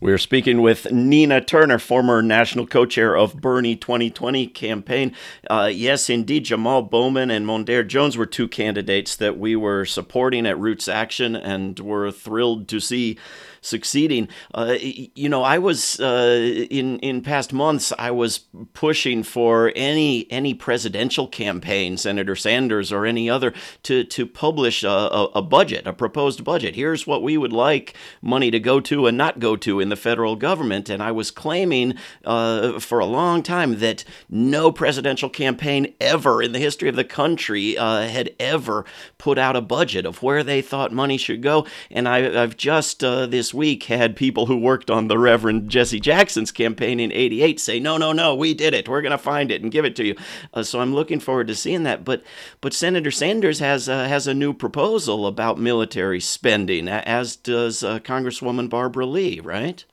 We're 0.00 0.18
speaking 0.18 0.62
with 0.62 0.90
Nina 0.90 1.40
Turner, 1.40 1.78
former 1.78 2.22
national 2.22 2.66
co 2.66 2.86
chair 2.86 3.16
of 3.16 3.40
Bernie 3.40 3.76
2020 3.76 4.46
campaign. 4.48 5.14
Uh, 5.48 5.70
yes, 5.72 6.08
indeed, 6.10 6.44
Jamal 6.44 6.82
Bowman 6.82 7.30
and 7.30 7.46
Mondaire 7.46 7.86
Jones 7.86 8.16
were 8.16 8.26
two 8.26 8.48
candidates 8.48 9.16
that 9.16 9.38
we 9.38 9.56
were 9.56 9.84
supporting 9.84 10.46
at 10.46 10.58
Roots 10.58 10.88
Action 10.88 11.36
and 11.36 11.78
were 11.78 12.10
thrilled 12.10 12.68
to 12.68 12.80
see 12.80 13.18
succeeding. 13.60 14.28
Uh, 14.54 14.76
you 14.80 15.28
know, 15.28 15.42
I 15.42 15.58
was 15.58 16.00
uh, 16.00 16.66
in 16.70 16.98
in 17.00 17.22
past 17.22 17.52
months. 17.52 17.92
I 17.98 18.10
was 18.10 18.40
pushing 18.72 19.22
for 19.22 19.72
any 19.76 20.26
any 20.30 20.54
presidential 20.54 21.26
campaign, 21.26 21.96
Senator 21.96 22.36
Sanders 22.36 22.92
or 22.92 23.06
any 23.06 23.28
other, 23.28 23.52
to 23.84 24.04
to 24.04 24.26
publish 24.26 24.82
a, 24.82 24.88
a, 24.88 25.24
a 25.36 25.42
budget, 25.42 25.86
a 25.86 25.92
proposed 25.92 26.44
budget. 26.44 26.74
Here's 26.74 27.06
what 27.06 27.22
we 27.22 27.36
would 27.36 27.52
like 27.52 27.94
money 28.22 28.50
to 28.50 28.60
go 28.60 28.80
to 28.80 29.06
and 29.06 29.16
not 29.16 29.40
go 29.40 29.56
to 29.56 29.80
in 29.80 29.88
the 29.88 29.96
federal 29.96 30.36
government. 30.36 30.88
And 30.88 31.02
I 31.02 31.12
was 31.12 31.30
claiming 31.30 31.94
uh, 32.24 32.80
for 32.80 32.98
a 32.98 33.06
long 33.06 33.42
time 33.42 33.78
that 33.78 34.04
no 34.28 34.72
presidential 34.72 35.28
campaign 35.28 35.94
ever 36.00 36.42
in 36.42 36.52
the 36.52 36.58
history 36.58 36.88
of 36.88 36.96
the 36.96 37.04
country 37.04 37.76
uh, 37.76 38.02
had 38.08 38.34
ever 38.38 38.84
put 39.18 39.38
out 39.38 39.56
a 39.56 39.60
budget 39.60 40.06
of 40.06 40.22
where 40.22 40.42
they 40.42 40.62
thought 40.62 40.92
money 40.92 41.16
should 41.16 41.42
go. 41.42 41.66
And 41.90 42.08
I, 42.08 42.20
have 42.30 42.56
just 42.56 43.02
uh, 43.04 43.26
this 43.26 43.49
week 43.54 43.84
had 43.84 44.16
people 44.16 44.46
who 44.46 44.56
worked 44.56 44.90
on 44.90 45.08
the 45.08 45.18
Reverend 45.18 45.68
Jesse 45.68 46.00
Jackson's 46.00 46.50
campaign 46.50 47.00
in 47.00 47.12
88 47.12 47.60
say, 47.60 47.80
no, 47.80 47.96
no, 47.96 48.12
no, 48.12 48.34
we 48.34 48.54
did 48.54 48.74
it. 48.74 48.88
We're 48.88 49.02
going 49.02 49.10
to 49.10 49.18
find 49.18 49.50
it 49.50 49.62
and 49.62 49.70
give 49.70 49.84
it 49.84 49.96
to 49.96 50.04
you. 50.04 50.16
Uh, 50.54 50.62
so 50.62 50.80
I'm 50.80 50.94
looking 50.94 51.20
forward 51.20 51.46
to 51.48 51.54
seeing 51.54 51.82
that. 51.84 52.04
But 52.04 52.22
but 52.60 52.72
Senator 52.72 53.10
Sanders 53.10 53.58
has, 53.58 53.88
uh, 53.88 54.06
has 54.06 54.26
a 54.26 54.34
new 54.34 54.52
proposal 54.52 55.26
about 55.26 55.58
military 55.58 56.20
spending, 56.20 56.88
as 56.88 57.36
does 57.36 57.82
uh, 57.82 57.98
Congresswoman 58.00 58.68
Barbara 58.68 59.06
Lee, 59.06 59.40
right? 59.40 59.84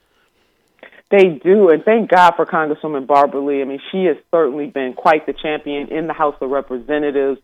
They 1.09 1.39
do, 1.41 1.69
and 1.69 1.83
thank 1.83 2.09
God 2.09 2.33
for 2.35 2.45
Congresswoman 2.45 3.07
Barbara 3.07 3.41
Lee. 3.41 3.61
I 3.61 3.65
mean, 3.65 3.81
she 3.91 4.05
has 4.05 4.17
certainly 4.29 4.67
been 4.67 4.93
quite 4.93 5.25
the 5.25 5.33
champion 5.33 5.87
in 5.87 6.07
the 6.07 6.13
House 6.13 6.35
of 6.41 6.49
Representatives 6.49 7.39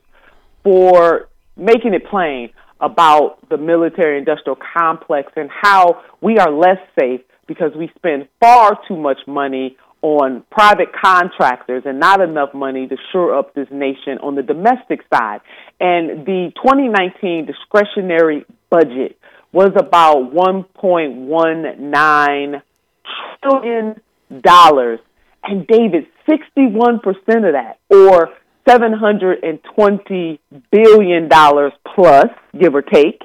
for 0.64 1.30
making 1.56 1.94
it 1.94 2.06
plain 2.06 2.50
about 2.84 3.38
the 3.50 3.58
military 3.58 4.20
industrial 4.20 4.58
complex 4.78 5.32
and 5.36 5.50
how 5.50 6.04
we 6.22 6.38
are 6.38 6.52
less 6.52 6.78
safe 7.00 7.22
because 7.48 7.72
we 7.75 7.92
spend 7.96 8.28
far 8.40 8.78
too 8.88 8.98
much 8.98 9.18
money 9.25 9.75
on 10.02 10.44
private 10.52 10.90
contractors 10.94 11.82
and 11.86 12.00
not 12.00 12.20
enough 12.20 12.54
money 12.54 12.88
to 12.88 12.98
shore 13.12 13.36
up 13.38 13.56
this 13.56 13.70
nation 13.72 14.18
on 14.22 14.36
the 14.36 14.44
domestic 14.44 15.00
side. 15.13 15.40
And 15.80 16.25
the 16.25 16.52
2019 16.58 17.46
discretionary 17.46 18.44
budget 18.70 19.18
was 19.54 19.72
about 19.78 20.34
1.19 20.34 22.62
trillion 23.42 24.02
dollars. 24.42 25.00
And 25.44 25.66
David, 25.68 26.08
61% 26.28 27.00
of 27.00 27.16
that, 27.54 27.78
or 27.90 28.30
$720 28.67 30.39
billion 30.72 31.29
plus, 31.29 32.25
give 32.60 32.75
or 32.75 32.82
take, 32.82 33.24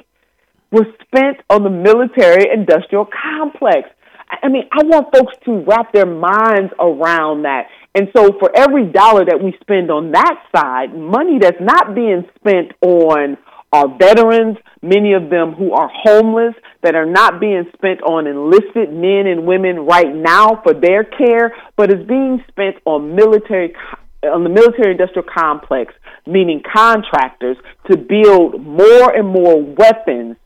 was 0.71 0.87
spent 1.03 1.39
on 1.49 1.63
the 1.63 1.71
military 1.71 2.53
industrial 2.53 3.07
complex. 3.07 3.89
I 4.31 4.49
mean, 4.49 4.69
I 4.71 4.83
want 4.85 5.15
folks 5.15 5.35
to 5.47 5.65
wrap 5.67 5.93
their 5.93 6.07
minds 6.07 6.73
around 6.79 7.43
that. 7.45 7.69
And 7.95 8.09
so 8.15 8.33
for 8.39 8.51
every 8.55 8.85
dollar 8.93 9.25
that 9.25 9.43
we 9.43 9.57
spend 9.61 9.91
on 9.91 10.13
that 10.13 10.45
side, 10.55 10.95
money 10.95 11.39
that's 11.41 11.61
not 11.61 11.95
being 11.95 12.29
spent 12.39 12.73
on 12.83 13.39
our 13.73 13.89
veterans, 13.99 14.57
many 14.83 15.13
of 15.13 15.31
them 15.31 15.53
who 15.53 15.73
are 15.73 15.91
homeless, 15.93 16.55
that 16.83 16.95
are 16.95 17.07
not 17.07 17.41
being 17.41 17.65
spent 17.75 18.03
on 18.03 18.27
enlisted 18.27 18.93
men 18.93 19.27
and 19.27 19.47
women 19.47 19.87
right 19.87 20.15
now 20.15 20.61
for 20.63 20.75
their 20.75 21.05
care, 21.05 21.55
but 21.77 21.91
is 21.91 22.07
being 22.07 22.43
spent 22.49 22.77
on 22.85 23.15
military 23.15 23.75
on 24.23 24.43
the 24.43 24.51
military 24.51 24.93
industrial 24.93 25.27
complex, 25.29 25.95
meaning 26.27 26.63
contractors, 26.63 27.57
to 27.91 27.97
build 27.97 28.61
more 28.61 29.15
and 29.15 29.29
more 29.29 29.63
weapons. 29.63 30.37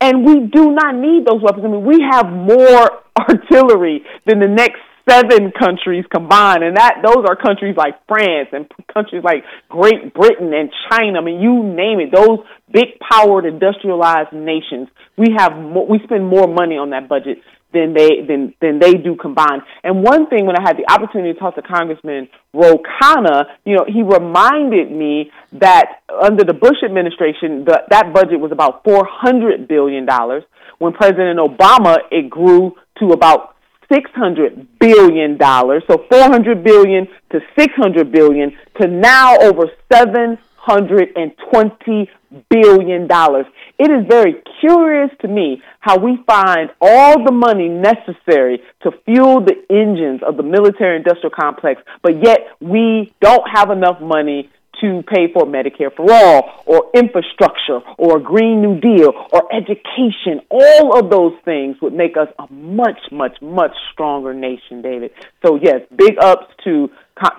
And 0.00 0.24
we 0.26 0.46
do 0.46 0.72
not 0.72 0.94
need 0.96 1.24
those 1.26 1.40
weapons. 1.42 1.64
I 1.64 1.68
mean, 1.68 1.84
we 1.84 2.04
have 2.10 2.26
more 2.26 3.02
artillery 3.18 4.04
than 4.26 4.40
the 4.40 4.48
next 4.48 4.80
seven 5.08 5.52
countries 5.52 6.04
combined, 6.12 6.62
and 6.62 6.76
that 6.76 7.02
those 7.04 7.24
are 7.28 7.36
countries 7.36 7.76
like 7.76 7.94
France 8.06 8.48
and 8.52 8.66
countries 8.92 9.22
like 9.24 9.44
Great 9.68 10.14
Britain 10.14 10.52
and 10.54 10.70
China. 10.90 11.18
I 11.18 11.22
mean, 11.22 11.40
you 11.40 11.62
name 11.62 12.00
it. 12.00 12.10
Those 12.14 12.40
big 12.72 12.98
powered 13.00 13.46
industrialized 13.46 14.32
nations. 14.32 14.88
We 15.16 15.34
have 15.36 15.52
we 15.88 16.00
spend 16.04 16.26
more 16.26 16.46
money 16.46 16.76
on 16.76 16.90
that 16.90 17.08
budget 17.08 17.38
than 17.72 17.94
they 17.94 18.22
than 18.26 18.54
than 18.60 18.78
they 18.78 18.94
do 18.94 19.16
combined. 19.16 19.62
And 19.82 20.02
one 20.02 20.28
thing 20.28 20.46
when 20.46 20.56
I 20.56 20.62
had 20.62 20.76
the 20.76 20.90
opportunity 20.92 21.32
to 21.32 21.38
talk 21.38 21.54
to 21.56 21.62
Congressman 21.62 22.28
Ro 22.52 22.78
Khanna, 22.78 23.46
you 23.64 23.76
know, 23.76 23.84
he 23.86 24.02
reminded 24.02 24.90
me 24.90 25.30
that 25.52 26.02
under 26.22 26.44
the 26.44 26.54
Bush 26.54 26.82
administration, 26.84 27.64
the, 27.64 27.82
that 27.90 28.12
budget 28.12 28.40
was 28.40 28.52
about 28.52 28.84
four 28.84 29.06
hundred 29.06 29.68
billion 29.68 30.06
dollars. 30.06 30.44
When 30.78 30.92
President 30.92 31.38
Obama, 31.38 31.98
it 32.10 32.28
grew 32.28 32.74
to 32.98 33.06
about 33.12 33.56
six 33.92 34.10
hundred 34.14 34.66
billion 34.78 35.36
dollars. 35.36 35.82
So 35.88 36.04
four 36.10 36.24
hundred 36.24 36.64
billion 36.64 37.06
to 37.30 37.40
six 37.58 37.72
hundred 37.74 38.12
billion 38.12 38.52
to 38.80 38.88
now 38.88 39.36
over 39.38 39.64
seven 39.92 40.38
hundred 40.62 41.08
and 41.16 41.32
twenty 41.50 42.08
billion 42.48 43.08
dollars. 43.08 43.46
It 43.78 43.90
is 43.90 44.06
very 44.08 44.36
curious 44.60 45.10
to 45.22 45.28
me 45.28 45.60
how 45.80 45.98
we 45.98 46.18
find 46.24 46.70
all 46.80 47.24
the 47.24 47.32
money 47.32 47.68
necessary 47.68 48.62
to 48.82 48.92
fuel 49.04 49.40
the 49.40 49.56
engines 49.68 50.22
of 50.22 50.36
the 50.36 50.44
military 50.44 50.96
industrial 50.96 51.34
complex, 51.34 51.82
but 52.00 52.22
yet 52.22 52.46
we 52.60 53.12
don't 53.20 53.44
have 53.52 53.70
enough 53.70 54.00
money 54.00 54.50
to 54.80 55.02
pay 55.02 55.32
for 55.32 55.44
Medicare 55.46 55.94
for 55.94 56.10
all 56.10 56.62
or 56.66 56.90
infrastructure 56.94 57.80
or 57.98 58.18
a 58.18 58.20
Green 58.20 58.62
New 58.62 58.80
Deal 58.80 59.12
or 59.32 59.54
education. 59.54 60.40
All 60.48 60.98
of 60.98 61.10
those 61.10 61.34
things 61.44 61.76
would 61.80 61.92
make 61.92 62.16
us 62.16 62.28
a 62.38 62.52
much, 62.52 62.98
much, 63.10 63.40
much 63.40 63.72
stronger 63.92 64.34
nation, 64.34 64.82
David. 64.82 65.12
So 65.44 65.56
yes, 65.56 65.82
big 65.94 66.18
ups 66.20 66.46
to 66.64 66.90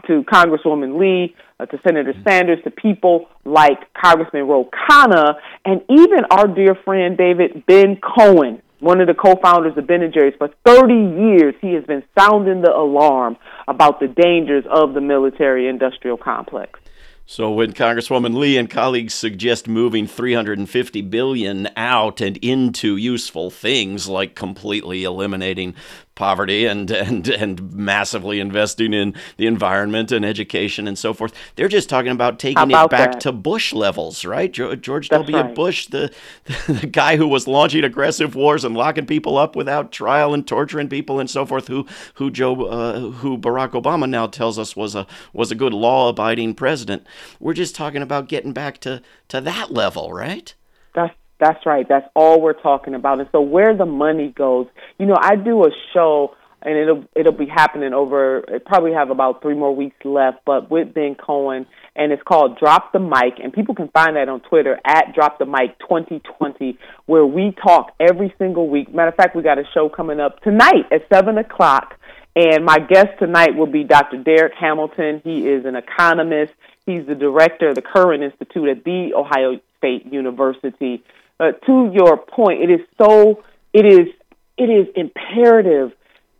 to 0.08 0.24
Congresswoman 0.24 1.00
Lee, 1.00 1.36
uh, 1.60 1.66
to 1.66 1.80
Senator 1.86 2.14
Sanders, 2.24 2.60
to 2.64 2.72
people 2.72 3.28
like 3.46 3.94
Congressman 3.94 4.48
Ro 4.48 4.70
Khanna, 4.90 5.36
and 5.66 5.82
even 5.90 6.26
our 6.32 6.48
dear 6.48 6.76
friend 6.76 7.18
David 7.18 7.66
Ben 7.66 7.98
Cohen, 7.98 8.62
one 8.80 9.00
of 9.02 9.08
the 9.08 9.14
co-founders 9.14 9.78
of 9.78 9.88
Ben 9.88 10.10
Jerry's. 10.14 10.36
For 10.38 10.50
30 10.66 10.94
years, 10.94 11.56
he 11.62 11.74
has 11.74 11.84
been 11.86 12.04
sounding 12.18 12.62
the 12.62 12.72
alarm 12.72 13.38
about 13.68 14.00
the 14.00 14.08
dangers 14.08 14.66
of 14.70 14.94
the 14.94 15.02
military-industrial 15.02 16.18
complex. 16.18 16.80
So 17.26 17.52
when 17.52 17.72
Congresswoman 17.72 18.36
Lee 18.38 18.58
and 18.58 18.70
colleagues 18.70 19.14
suggest 19.14 19.66
moving 19.66 20.08
350 20.08 21.02
billion 21.04 21.70
out 21.78 22.20
and 22.20 22.36
into 22.38 22.98
useful 22.98 23.50
things 23.50 24.10
like 24.10 24.36
completely 24.36 25.06
eliminating 25.06 25.74
poverty 26.16 26.66
and, 26.66 26.92
and, 26.92 27.28
and 27.28 27.74
massively 27.74 28.40
investing 28.40 28.94
in 28.94 29.16
the 29.38 29.48
environment 29.48 30.12
and 30.12 30.24
education 30.24 30.88
and 30.88 30.98
so 30.98 31.14
forth. 31.14 31.34
They're 31.56 31.68
just 31.68 31.90
talking 31.90 32.12
about 32.12 32.40
taking 32.40 32.62
about 32.62 32.86
it 32.86 32.92
back 32.92 33.12
that? 33.14 33.22
to 33.22 33.32
Bush 33.32 33.74
levels, 33.74 34.26
right? 34.26 34.52
George 34.52 35.10
That's 35.10 35.22
W. 35.24 35.38
right. 35.38 35.56
Bush, 35.56 35.88
the, 35.88 36.14
the 36.68 36.88
guy 36.88 37.18
who 37.18 37.28
was 37.28 37.48
launching 37.48 37.84
aggressive 37.84 38.36
wars 38.36 38.64
and 38.64 38.76
locking 38.76 39.06
people 39.06 39.38
up 39.38 39.56
without 39.56 39.92
trial 39.92 40.34
and 40.34 40.48
torturing 40.48 40.90
people 40.90 41.20
and 41.20 41.30
so 41.30 41.46
forth, 41.46 41.68
who 41.68 41.86
who 42.16 42.30
Joe 42.30 42.66
uh, 42.66 43.00
who 43.00 43.38
Barack 43.38 43.72
Obama 43.72 44.10
now 44.10 44.28
tells 44.28 44.60
us 44.60 44.76
was 44.76 44.96
a 44.96 45.08
was 45.34 45.52
a 45.52 45.56
good 45.56 45.74
law-abiding 45.74 46.56
president. 46.56 47.06
We're 47.40 47.54
just 47.54 47.76
talking 47.76 48.02
about 48.02 48.30
getting 48.30 48.54
back 48.54 48.80
to 48.82 49.02
to 49.30 49.42
that 49.42 49.72
level, 49.72 50.14
right? 50.14 50.54
That's 51.44 51.66
right. 51.66 51.86
That's 51.88 52.08
all 52.16 52.40
we're 52.40 52.54
talking 52.54 52.96
about. 52.96 53.20
And 53.20 53.28
so 53.34 53.42
where 53.42 53.76
the 53.76 53.86
money 53.86 54.34
goes, 54.34 54.68
you 54.98 55.06
know, 55.06 55.18
I 55.20 55.36
do 55.36 55.66
a 55.66 55.72
show 55.94 56.36
and 56.62 56.78
it'll 56.78 57.04
it'll 57.18 57.38
be 57.38 57.48
happening 57.48 57.92
over 57.94 58.38
it 58.48 58.64
probably 58.64 58.94
have 58.94 59.10
about 59.10 59.42
three 59.42 59.54
more 59.54 59.76
weeks 59.76 59.98
left, 60.06 60.38
but 60.46 60.72
with 60.72 60.94
Ben 60.94 61.16
Cohen 61.16 61.66
and 61.98 62.14
it's 62.14 62.24
called 62.24 62.58
Drop 62.58 62.94
the 62.94 63.00
Mic 63.00 63.44
and 63.44 63.52
people 63.52 63.76
can 63.76 63.90
find 63.90 64.16
that 64.16 64.30
on 64.30 64.40
Twitter 64.40 64.80
at 64.86 65.14
Drop 65.14 65.38
the 65.38 65.46
Mic 65.46 65.78
twenty 65.86 66.22
twenty 66.38 66.78
where 67.08 67.26
we 67.26 67.54
talk 67.62 67.92
every 68.00 68.34
single 68.38 68.70
week. 68.70 68.94
Matter 68.94 69.10
of 69.10 69.16
fact 69.16 69.36
we 69.36 69.44
got 69.44 69.60
a 69.60 69.66
show 69.74 69.90
coming 69.90 70.22
up 70.22 70.42
tonight 70.44 70.86
at 70.94 71.02
seven 71.14 71.38
o'clock 71.38 72.00
and 72.38 72.64
my 72.64 72.80
guest 72.80 73.20
tonight 73.20 73.58
will 73.58 73.68
be 73.68 73.84
Dr. 73.84 74.24
Darrick 74.24 74.56
Hamilton. 74.58 75.22
He 75.26 75.46
is 75.46 75.66
an 75.66 75.76
economist. 75.76 76.54
He's 76.86 77.06
the 77.06 77.16
director 77.16 77.68
of 77.68 77.76
the 77.76 77.82
Kirwan 77.82 78.24
Institute 78.24 78.70
at 78.70 78.84
the 78.86 79.14
Ohio 79.14 79.60
State 79.78 80.12
University. 80.12 81.04
Uh, 81.40 81.52
to 81.66 81.92
your 81.94 82.18
point, 82.18 82.62
it 82.62 82.70
is 82.70 82.82
so 83.02 83.44
it 83.74 83.86
is 83.86 84.08
it 84.58 84.70
is 84.70 84.88
imperative 84.96 85.92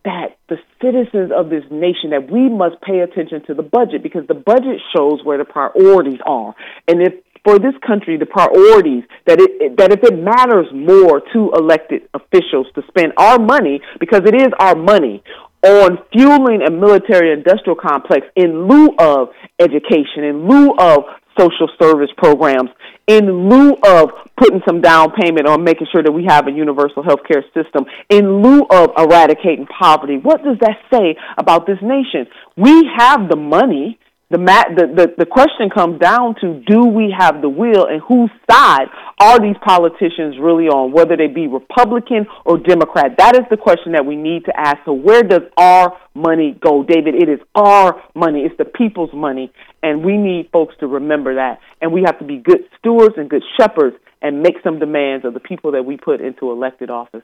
that 0.04 0.36
the 0.48 0.56
citizens 0.82 1.32
of 1.34 1.48
this 1.48 1.64
nation 1.70 2.10
that 2.10 2.30
we 2.30 2.48
must 2.48 2.80
pay 2.82 3.00
attention 3.00 3.42
to 3.46 3.54
the 3.54 3.62
budget 3.62 4.02
because 4.02 4.26
the 4.28 4.34
budget 4.34 4.80
shows 4.94 5.20
where 5.24 5.38
the 5.38 5.44
priorities 5.44 6.20
are. 6.26 6.54
And 6.86 7.00
if 7.00 7.14
for 7.44 7.58
this 7.58 7.74
country 7.86 8.16
the 8.16 8.26
priorities 8.26 9.04
that 9.26 9.40
it 9.40 9.76
that 9.76 9.92
if 9.92 10.02
it 10.02 10.16
matters 10.16 10.66
more 10.72 11.20
to 11.32 11.52
elected 11.56 12.02
officials 12.14 12.66
to 12.74 12.82
spend 12.88 13.12
our 13.16 13.38
money 13.38 13.80
because 14.00 14.22
it 14.24 14.34
is 14.34 14.48
our 14.58 14.74
money 14.74 15.22
on 15.62 15.98
fueling 16.12 16.60
a 16.66 16.70
military 16.70 17.32
industrial 17.32 17.76
complex 17.76 18.26
in 18.36 18.68
lieu 18.68 18.94
of 18.98 19.28
education, 19.58 20.24
in 20.24 20.46
lieu 20.46 20.74
of 20.78 21.04
social 21.38 21.68
service 21.80 22.10
programs, 22.16 22.70
in 23.06 23.48
lieu 23.48 23.76
of 23.86 24.10
putting 24.36 24.60
some 24.66 24.80
down 24.80 25.12
payment 25.12 25.46
on 25.46 25.62
making 25.62 25.86
sure 25.92 26.02
that 26.02 26.12
we 26.12 26.24
have 26.28 26.48
a 26.48 26.50
universal 26.50 27.02
health 27.02 27.20
care 27.30 27.44
system, 27.54 27.84
in 28.08 28.42
lieu 28.42 28.66
of 28.70 28.90
eradicating 28.96 29.66
poverty. 29.66 30.16
What 30.16 30.42
does 30.42 30.56
that 30.60 30.78
say 30.92 31.16
about 31.36 31.66
this 31.66 31.78
nation? 31.82 32.26
We 32.56 32.88
have 32.96 33.28
the 33.28 33.36
money. 33.36 33.98
The, 34.30 34.38
the, 34.38 34.86
the, 34.86 35.14
the 35.18 35.26
question 35.26 35.68
comes 35.68 36.00
down 36.00 36.34
to 36.40 36.62
do 36.66 36.86
we 36.86 37.14
have 37.16 37.42
the 37.42 37.48
will 37.48 37.86
and 37.86 38.00
whose 38.08 38.30
side 38.50 38.86
are 39.20 39.38
these 39.38 39.56
politicians 39.62 40.36
really 40.40 40.66
on, 40.66 40.92
whether 40.92 41.16
they 41.16 41.26
be 41.26 41.46
Republican 41.46 42.26
or 42.44 42.58
Democrat? 42.58 43.16
That 43.18 43.36
is 43.36 43.42
the 43.50 43.58
question 43.58 43.92
that 43.92 44.06
we 44.06 44.16
need 44.16 44.46
to 44.46 44.52
ask. 44.58 44.78
So, 44.86 44.92
where 44.92 45.22
does 45.22 45.42
our 45.56 45.92
money 46.14 46.58
go, 46.58 46.82
David? 46.82 47.14
It 47.14 47.28
is 47.28 47.38
our 47.54 48.02
money, 48.14 48.40
it's 48.40 48.56
the 48.56 48.64
people's 48.64 49.12
money, 49.12 49.52
and 49.82 50.02
we 50.02 50.16
need 50.16 50.48
folks 50.50 50.74
to 50.80 50.86
remember 50.86 51.34
that. 51.36 51.60
And 51.82 51.92
we 51.92 52.02
have 52.06 52.18
to 52.18 52.24
be 52.24 52.38
good 52.38 52.64
stewards 52.78 53.14
and 53.18 53.28
good 53.28 53.44
shepherds 53.60 53.96
and 54.22 54.42
make 54.42 54.56
some 54.64 54.78
demands 54.78 55.26
of 55.26 55.34
the 55.34 55.40
people 55.40 55.72
that 55.72 55.84
we 55.84 55.98
put 55.98 56.22
into 56.22 56.50
elected 56.50 56.88
office 56.88 57.22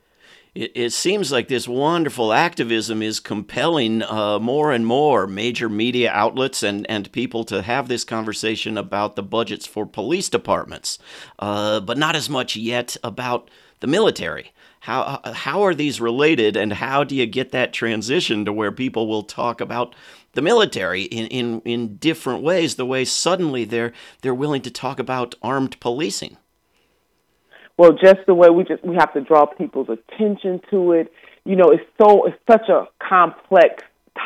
it, 0.54 0.73
it 0.75 0.92
seems 0.92 1.30
like 1.30 1.49
this 1.49 1.69
wonderful 1.69 2.33
activism 2.33 3.02
is 3.02 3.21
compelling 3.21 4.02
uh, 4.02 4.38
more 4.38 4.73
and 4.73 4.87
more 4.87 5.26
major 5.26 5.69
media 5.69 6.11
outlets 6.12 6.62
and, 6.62 6.88
and 6.90 7.12
people 7.12 7.45
to 7.45 7.62
have 7.62 7.88
this 7.88 8.04
conversation 8.04 8.76
about 8.76 9.16
the 9.16 9.23
budgets 9.23 9.66
for 9.66 9.87
police 9.87 10.28
departments, 10.28 10.99
uh, 11.38 11.80
but 11.80 11.99
not 11.99 12.16
as 12.16 12.28
much 12.28 12.57
yet 12.57 12.97
about 13.04 13.50
the 13.80 13.87
military. 13.87 14.52
How, 14.80 15.21
how 15.25 15.62
are 15.62 15.75
these 15.75 16.00
related, 16.00 16.57
and 16.57 16.73
how 16.73 17.04
do 17.04 17.14
you 17.14 17.26
get 17.26 17.52
that 17.52 17.75
transition 17.75 18.47
to 18.47 18.52
where 18.52 18.73
people 18.73 19.07
will 19.07 19.23
talk 19.23 19.61
about 19.61 19.95
the 20.33 20.40
military 20.40 21.02
in, 21.02 21.26
in, 21.26 21.61
in 21.66 21.97
different 21.97 22.42
ways, 22.42 22.76
the 22.76 22.87
way 22.87 23.04
suddenly 23.04 23.66
they're, 23.66 23.92
they're 24.23 24.35
willing 24.35 24.62
to 24.62 24.71
talk 24.71 24.99
about 24.99 25.35
armed 25.42 25.78
policing? 25.80 26.38
Well, 27.81 27.93
just 27.93 28.27
the 28.27 28.35
way 28.35 28.51
we 28.51 28.63
just 28.65 28.85
we 28.85 28.95
have 28.97 29.11
to 29.15 29.23
draw 29.23 29.47
people's 29.47 29.89
attention 29.89 30.61
to 30.71 30.93
it. 30.93 31.11
You 31.47 31.57
know, 31.57 31.71
it's 31.71 31.83
so 31.99 32.27
it's 32.27 32.37
such 32.47 32.69
a 32.69 32.89
complex 32.99 33.83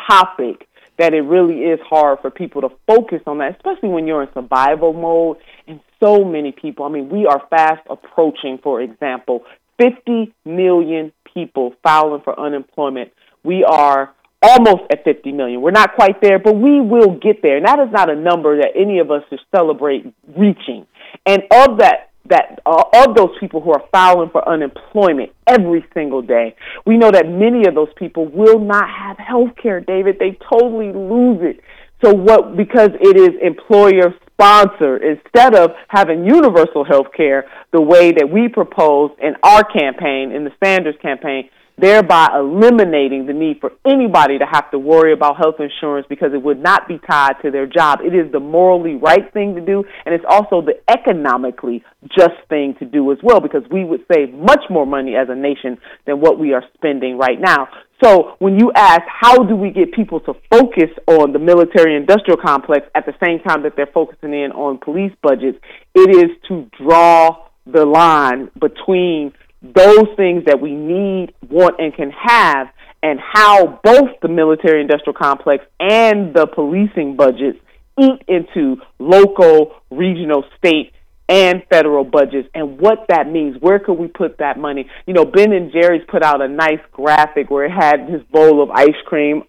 topic 0.08 0.66
that 0.98 1.14
it 1.14 1.20
really 1.20 1.60
is 1.60 1.78
hard 1.88 2.18
for 2.18 2.32
people 2.32 2.62
to 2.62 2.70
focus 2.88 3.20
on 3.28 3.38
that, 3.38 3.54
especially 3.54 3.90
when 3.90 4.08
you're 4.08 4.24
in 4.24 4.28
survival 4.34 4.92
mode. 4.92 5.36
And 5.68 5.78
so 6.02 6.24
many 6.24 6.50
people, 6.50 6.84
I 6.84 6.88
mean, 6.88 7.08
we 7.08 7.26
are 7.26 7.46
fast 7.48 7.86
approaching, 7.88 8.58
for 8.60 8.82
example, 8.82 9.44
50 9.78 10.34
million 10.44 11.12
people 11.32 11.74
filing 11.80 12.22
for 12.22 12.36
unemployment. 12.36 13.12
We 13.44 13.62
are 13.62 14.12
almost 14.42 14.82
at 14.90 15.04
50 15.04 15.30
million. 15.30 15.62
We're 15.62 15.70
not 15.70 15.94
quite 15.94 16.20
there, 16.20 16.40
but 16.40 16.56
we 16.56 16.80
will 16.80 17.20
get 17.20 17.40
there. 17.40 17.58
And 17.58 17.66
that 17.66 17.78
is 17.78 17.92
not 17.92 18.10
a 18.10 18.16
number 18.16 18.56
that 18.56 18.72
any 18.74 18.98
of 18.98 19.12
us 19.12 19.22
should 19.30 19.38
celebrate 19.54 20.12
reaching. 20.36 20.88
And 21.24 21.44
of 21.52 21.78
that 21.78 22.10
that 22.28 22.60
uh, 22.64 22.84
of 23.06 23.14
those 23.14 23.30
people 23.38 23.60
who 23.60 23.72
are 23.72 23.84
filing 23.92 24.30
for 24.30 24.46
unemployment 24.48 25.30
every 25.46 25.84
single 25.92 26.22
day, 26.22 26.56
we 26.86 26.96
know 26.96 27.10
that 27.10 27.28
many 27.28 27.66
of 27.66 27.74
those 27.74 27.92
people 27.96 28.26
will 28.26 28.58
not 28.58 28.88
have 28.88 29.18
health 29.18 29.50
care, 29.60 29.80
David. 29.80 30.18
They 30.18 30.38
totally 30.50 30.92
lose 30.92 31.40
it. 31.42 31.60
So 32.02 32.12
what 32.12 32.56
because 32.56 32.90
it 33.00 33.16
is 33.16 33.30
employer 33.40 34.14
sponsored 34.32 35.02
instead 35.02 35.54
of 35.54 35.70
having 35.88 36.24
universal 36.24 36.84
health 36.84 37.06
care 37.16 37.46
the 37.72 37.80
way 37.80 38.12
that 38.12 38.28
we 38.30 38.48
proposed 38.48 39.14
in 39.22 39.34
our 39.42 39.62
campaign, 39.64 40.32
in 40.32 40.44
the 40.44 40.52
Sanders 40.62 40.96
campaign, 41.00 41.48
thereby 41.76 42.28
eliminating 42.34 43.26
the 43.26 43.32
need 43.32 43.58
for 43.60 43.72
anybody 43.84 44.38
to 44.38 44.46
have 44.46 44.70
to 44.70 44.78
worry 44.78 45.12
about 45.12 45.36
health 45.36 45.56
insurance 45.58 46.06
because 46.08 46.32
it 46.32 46.42
would 46.42 46.62
not 46.62 46.86
be 46.86 46.98
tied 47.10 47.34
to 47.42 47.50
their 47.50 47.66
job. 47.66 48.00
It 48.02 48.14
is 48.14 48.30
the 48.32 48.40
morally 48.40 48.94
right 48.94 49.32
thing 49.32 49.54
to 49.56 49.60
do, 49.60 49.84
and 50.06 50.14
it's 50.14 50.24
also 50.28 50.62
the 50.62 50.78
economically 50.88 51.82
just 52.16 52.36
thing 52.48 52.74
to 52.78 52.84
do 52.84 53.10
as 53.12 53.18
well 53.22 53.40
because 53.40 53.62
we 53.70 53.84
would 53.84 54.04
save 54.12 54.32
much 54.32 54.62
more 54.70 54.86
money 54.86 55.16
as 55.16 55.28
a 55.28 55.34
nation 55.34 55.78
than 56.06 56.20
what 56.20 56.38
we 56.38 56.52
are 56.52 56.62
spending 56.74 57.18
right 57.18 57.40
now. 57.40 57.68
So 58.02 58.36
when 58.38 58.58
you 58.58 58.70
ask 58.74 59.02
how 59.08 59.44
do 59.44 59.56
we 59.56 59.70
get 59.70 59.92
people 59.92 60.20
to 60.20 60.34
focus 60.50 60.90
on 61.06 61.32
the 61.32 61.38
military 61.38 61.96
industrial 61.96 62.36
complex 62.36 62.86
at 62.94 63.06
the 63.06 63.14
same 63.22 63.40
time 63.40 63.62
that 63.62 63.76
they're 63.76 63.86
focusing 63.92 64.32
in 64.32 64.52
on 64.52 64.78
police 64.78 65.12
budgets, 65.22 65.58
it 65.94 66.10
is 66.10 66.30
to 66.48 66.68
draw 66.78 67.46
the 67.66 67.84
line 67.84 68.50
between 68.60 69.32
those 69.74 70.08
things 70.16 70.44
that 70.46 70.60
we 70.60 70.74
need, 70.74 71.32
want, 71.48 71.76
and 71.78 71.94
can 71.94 72.10
have, 72.10 72.68
and 73.02 73.18
how 73.20 73.80
both 73.82 74.10
the 74.22 74.28
military 74.28 74.80
industrial 74.80 75.14
complex 75.14 75.64
and 75.80 76.34
the 76.34 76.46
policing 76.46 77.16
budgets 77.16 77.58
eat 78.00 78.22
into 78.28 78.76
local, 78.98 79.72
regional, 79.90 80.44
state, 80.58 80.92
and 81.28 81.62
federal 81.70 82.04
budgets 82.04 82.48
and 82.54 82.78
what 82.78 83.06
that 83.08 83.30
means. 83.30 83.56
Where 83.60 83.78
could 83.78 83.94
we 83.94 84.08
put 84.08 84.38
that 84.38 84.58
money? 84.58 84.90
You 85.06 85.14
know, 85.14 85.24
Ben 85.24 85.52
and 85.52 85.72
Jerry's 85.72 86.04
put 86.08 86.22
out 86.22 86.42
a 86.42 86.48
nice 86.48 86.80
graphic 86.92 87.50
where 87.50 87.64
it 87.64 87.72
had 87.72 88.06
this 88.06 88.22
bowl 88.30 88.62
of 88.62 88.70
ice 88.70 88.90
cream. 89.06 89.44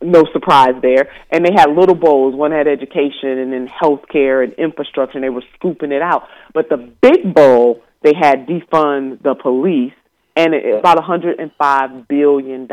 No 0.00 0.24
surprise 0.32 0.74
there. 0.82 1.10
And 1.30 1.44
they 1.44 1.52
had 1.54 1.70
little 1.70 1.94
bowls. 1.94 2.34
One 2.34 2.52
had 2.52 2.66
education 2.66 3.38
and 3.38 3.52
then 3.52 3.68
healthcare 3.68 4.44
and 4.44 4.52
infrastructure, 4.54 5.18
and 5.18 5.24
they 5.24 5.30
were 5.30 5.44
scooping 5.56 5.92
it 5.92 6.02
out. 6.02 6.22
But 6.54 6.68
the 6.68 6.90
big 7.00 7.34
bowl, 7.34 7.82
they 8.04 8.12
had 8.14 8.46
defund 8.46 9.22
the 9.22 9.34
police, 9.34 9.94
and 10.36 10.54
it, 10.54 10.78
about 10.78 10.98
$105 10.98 12.08
billion 12.08 12.68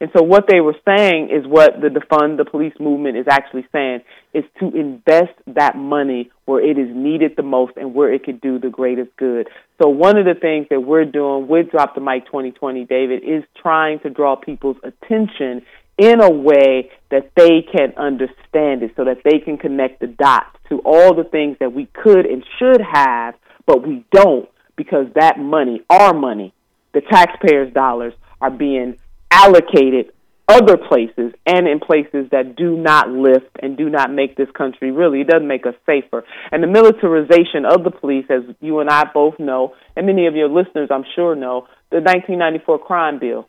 and 0.00 0.10
so 0.16 0.22
what 0.22 0.46
they 0.48 0.60
were 0.60 0.76
saying 0.86 1.28
is 1.30 1.46
what 1.46 1.74
the 1.82 1.88
defund 1.88 2.38
the 2.38 2.46
police 2.46 2.72
movement 2.80 3.18
is 3.18 3.26
actually 3.28 3.66
saying 3.70 4.00
is 4.32 4.44
to 4.58 4.74
invest 4.74 5.34
that 5.46 5.76
money 5.76 6.30
where 6.46 6.64
it 6.64 6.78
is 6.78 6.88
needed 6.94 7.32
the 7.36 7.42
most 7.42 7.72
and 7.76 7.94
where 7.94 8.10
it 8.10 8.24
could 8.24 8.40
do 8.40 8.58
the 8.58 8.70
greatest 8.70 9.10
good. 9.18 9.48
So 9.80 9.90
one 9.90 10.16
of 10.16 10.24
the 10.24 10.34
things 10.34 10.68
that 10.70 10.80
we're 10.80 11.04
doing 11.04 11.48
with 11.48 11.70
Drop 11.70 11.94
the 11.94 12.00
Mic 12.00 12.24
2020, 12.26 12.86
David, 12.86 13.22
is 13.22 13.44
trying 13.60 14.00
to 14.00 14.08
draw 14.08 14.36
people's 14.36 14.78
attention 14.82 15.62
in 15.98 16.22
a 16.22 16.30
way 16.30 16.90
that 17.10 17.32
they 17.36 17.60
can 17.60 17.92
understand 17.98 18.82
it 18.82 18.92
so 18.96 19.04
that 19.04 19.18
they 19.22 19.38
can 19.38 19.58
connect 19.58 20.00
the 20.00 20.06
dots 20.06 20.56
to 20.70 20.78
all 20.78 21.14
the 21.14 21.24
things 21.24 21.58
that 21.60 21.74
we 21.74 21.86
could 21.92 22.24
and 22.24 22.42
should 22.58 22.80
have, 22.80 23.34
but 23.66 23.86
we 23.86 24.04
don't 24.12 24.48
because 24.76 25.06
that 25.14 25.38
money, 25.38 25.82
our 25.90 26.14
money, 26.14 26.54
the 26.94 27.00
taxpayers' 27.00 27.72
dollars, 27.72 28.14
are 28.40 28.50
being 28.50 28.98
allocated 29.30 30.12
other 30.50 30.76
places 30.76 31.32
and 31.46 31.68
in 31.68 31.78
places 31.78 32.26
that 32.32 32.56
do 32.56 32.76
not 32.76 33.08
lift 33.08 33.56
and 33.62 33.76
do 33.76 33.88
not 33.88 34.12
make 34.12 34.36
this 34.36 34.50
country 34.50 34.90
really, 34.90 35.20
it 35.20 35.28
doesn't 35.28 35.46
make 35.46 35.64
us 35.64 35.74
safer. 35.86 36.24
And 36.50 36.62
the 36.62 36.66
militarization 36.66 37.64
of 37.64 37.84
the 37.84 37.90
police, 37.90 38.26
as 38.28 38.42
you 38.60 38.80
and 38.80 38.90
I 38.90 39.04
both 39.14 39.38
know, 39.38 39.74
and 39.96 40.06
many 40.06 40.26
of 40.26 40.34
your 40.34 40.48
listeners 40.48 40.88
I'm 40.90 41.04
sure 41.14 41.36
know, 41.36 41.68
the 41.90 41.98
1994 41.98 42.78
crime 42.80 43.18
bill. 43.20 43.48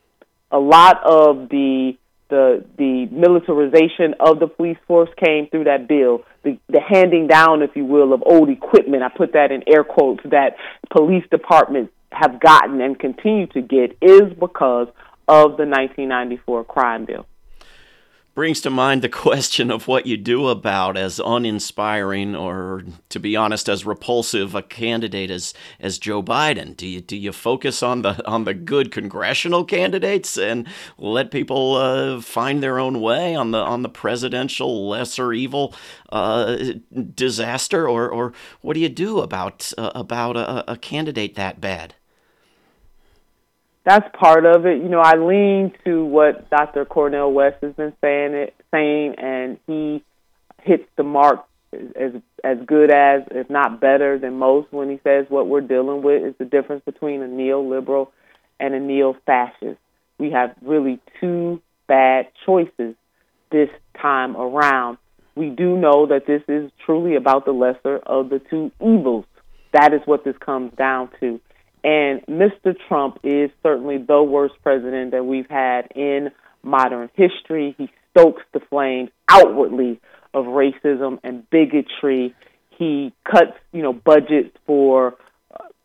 A 0.51 0.59
lot 0.59 1.01
of 1.03 1.49
the 1.49 1.93
the 2.31 2.65
the 2.77 3.05
militarization 3.11 4.15
of 4.19 4.39
the 4.39 4.47
police 4.47 4.77
force 4.87 5.09
came 5.23 5.47
through 5.51 5.65
that 5.65 5.87
bill. 5.87 6.23
The, 6.43 6.57
the 6.69 6.81
handing 6.81 7.27
down, 7.27 7.61
if 7.61 7.75
you 7.75 7.85
will, 7.85 8.13
of 8.13 8.23
old 8.25 8.49
equipment. 8.49 9.03
I 9.03 9.09
put 9.15 9.33
that 9.33 9.51
in 9.51 9.61
air 9.67 9.83
quotes 9.83 10.23
that 10.31 10.55
police 10.89 11.23
departments 11.29 11.93
have 12.11 12.39
gotten 12.39 12.81
and 12.81 12.97
continue 12.97 13.45
to 13.47 13.61
get 13.61 13.95
is 14.01 14.33
because 14.39 14.87
of 15.27 15.57
the 15.57 15.67
1994 15.67 16.63
crime 16.63 17.05
bill. 17.05 17.27
Brings 18.33 18.61
to 18.61 18.69
mind 18.69 19.01
the 19.01 19.09
question 19.27 19.69
of 19.69 19.89
what 19.89 20.05
you 20.05 20.15
do 20.15 20.47
about 20.47 20.95
as 20.95 21.19
uninspiring 21.19 22.33
or, 22.33 22.83
to 23.09 23.19
be 23.19 23.35
honest, 23.35 23.67
as 23.67 23.85
repulsive 23.85 24.55
a 24.55 24.61
candidate 24.61 25.29
as, 25.29 25.53
as 25.81 25.97
Joe 25.97 26.23
Biden. 26.23 26.77
Do 26.77 26.87
you 26.87 27.01
do 27.01 27.17
you 27.17 27.33
focus 27.33 27.83
on 27.83 28.03
the 28.03 28.25
on 28.25 28.45
the 28.45 28.53
good 28.53 28.89
congressional 28.89 29.65
candidates 29.65 30.37
and 30.37 30.65
let 30.97 31.29
people 31.29 31.75
uh, 31.75 32.21
find 32.21 32.63
their 32.63 32.79
own 32.79 33.01
way 33.01 33.35
on 33.35 33.51
the 33.51 33.59
on 33.59 33.81
the 33.81 33.89
presidential 33.89 34.87
lesser 34.87 35.33
evil 35.33 35.75
uh, 36.09 36.55
disaster, 37.13 37.87
or 37.87 38.09
or 38.09 38.31
what 38.61 38.75
do 38.75 38.79
you 38.79 38.89
do 38.89 39.19
about 39.19 39.73
uh, 39.77 39.91
about 39.93 40.37
a, 40.37 40.71
a 40.71 40.77
candidate 40.77 41.35
that 41.35 41.59
bad? 41.59 41.95
That's 43.85 44.07
part 44.17 44.45
of 44.45 44.65
it. 44.65 44.81
You 44.81 44.89
know, 44.89 45.01
I 45.01 45.15
lean 45.15 45.73
to 45.85 46.05
what 46.05 46.49
Dr. 46.49 46.85
Cornel 46.85 47.33
West 47.33 47.57
has 47.61 47.73
been 47.73 47.93
saying 48.01 48.33
it 48.33 48.53
saying 48.71 49.15
and 49.17 49.57
he 49.67 50.03
hits 50.61 50.87
the 50.97 51.03
mark 51.03 51.45
as 51.73 52.21
as 52.43 52.57
good 52.65 52.91
as, 52.91 53.21
if 53.31 53.49
not 53.49 53.79
better 53.79 54.17
than 54.17 54.37
most 54.37 54.71
when 54.71 54.89
he 54.89 54.99
says 55.03 55.25
what 55.29 55.47
we're 55.47 55.61
dealing 55.61 56.01
with 56.01 56.23
is 56.23 56.35
the 56.37 56.45
difference 56.45 56.83
between 56.85 57.21
a 57.21 57.27
neoliberal 57.27 58.07
and 58.59 58.73
a 58.73 58.79
neo-fascist. 58.79 59.79
We 60.17 60.31
have 60.31 60.55
really 60.61 60.99
two 61.19 61.61
bad 61.87 62.27
choices 62.45 62.95
this 63.51 63.69
time 63.99 64.35
around. 64.35 64.97
We 65.35 65.49
do 65.49 65.77
know 65.77 66.07
that 66.07 66.25
this 66.27 66.41
is 66.47 66.71
truly 66.85 67.15
about 67.15 67.45
the 67.45 67.51
lesser 67.51 67.97
of 67.97 68.29
the 68.29 68.39
two 68.39 68.71
evils. 68.81 69.25
That 69.73 69.93
is 69.93 70.01
what 70.05 70.23
this 70.23 70.35
comes 70.37 70.73
down 70.75 71.09
to. 71.19 71.39
And 71.83 72.21
Mr. 72.27 72.75
Trump 72.87 73.19
is 73.23 73.49
certainly 73.63 73.97
the 73.97 74.21
worst 74.21 74.55
president 74.61 75.11
that 75.11 75.25
we've 75.25 75.49
had 75.49 75.91
in 75.95 76.29
modern 76.63 77.09
history. 77.15 77.75
He 77.77 77.89
stokes 78.11 78.43
the 78.53 78.59
flames 78.59 79.09
outwardly 79.27 79.99
of 80.33 80.45
racism 80.45 81.19
and 81.23 81.49
bigotry. 81.49 82.35
He 82.77 83.13
cuts, 83.25 83.57
you 83.71 83.81
know, 83.81 83.93
budgets 83.93 84.55
for 84.65 85.15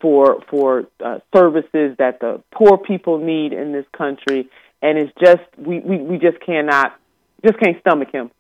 for 0.01 0.43
for 0.51 0.87
uh, 1.05 1.19
services 1.35 1.97
that 1.99 2.21
the 2.21 2.43
poor 2.53 2.79
people 2.79 3.19
need 3.19 3.53
in 3.53 3.73
this 3.73 3.87
country, 3.97 4.49
and 4.83 4.99
it's 4.99 5.13
just 5.19 5.43
we, 5.57 5.81
we 5.81 5.99
we 5.99 6.19
just 6.19 6.39
cannot 6.45 6.99
just 7.45 7.59
can't 7.59 7.81
stomach 7.81 8.09
him. 8.13 8.31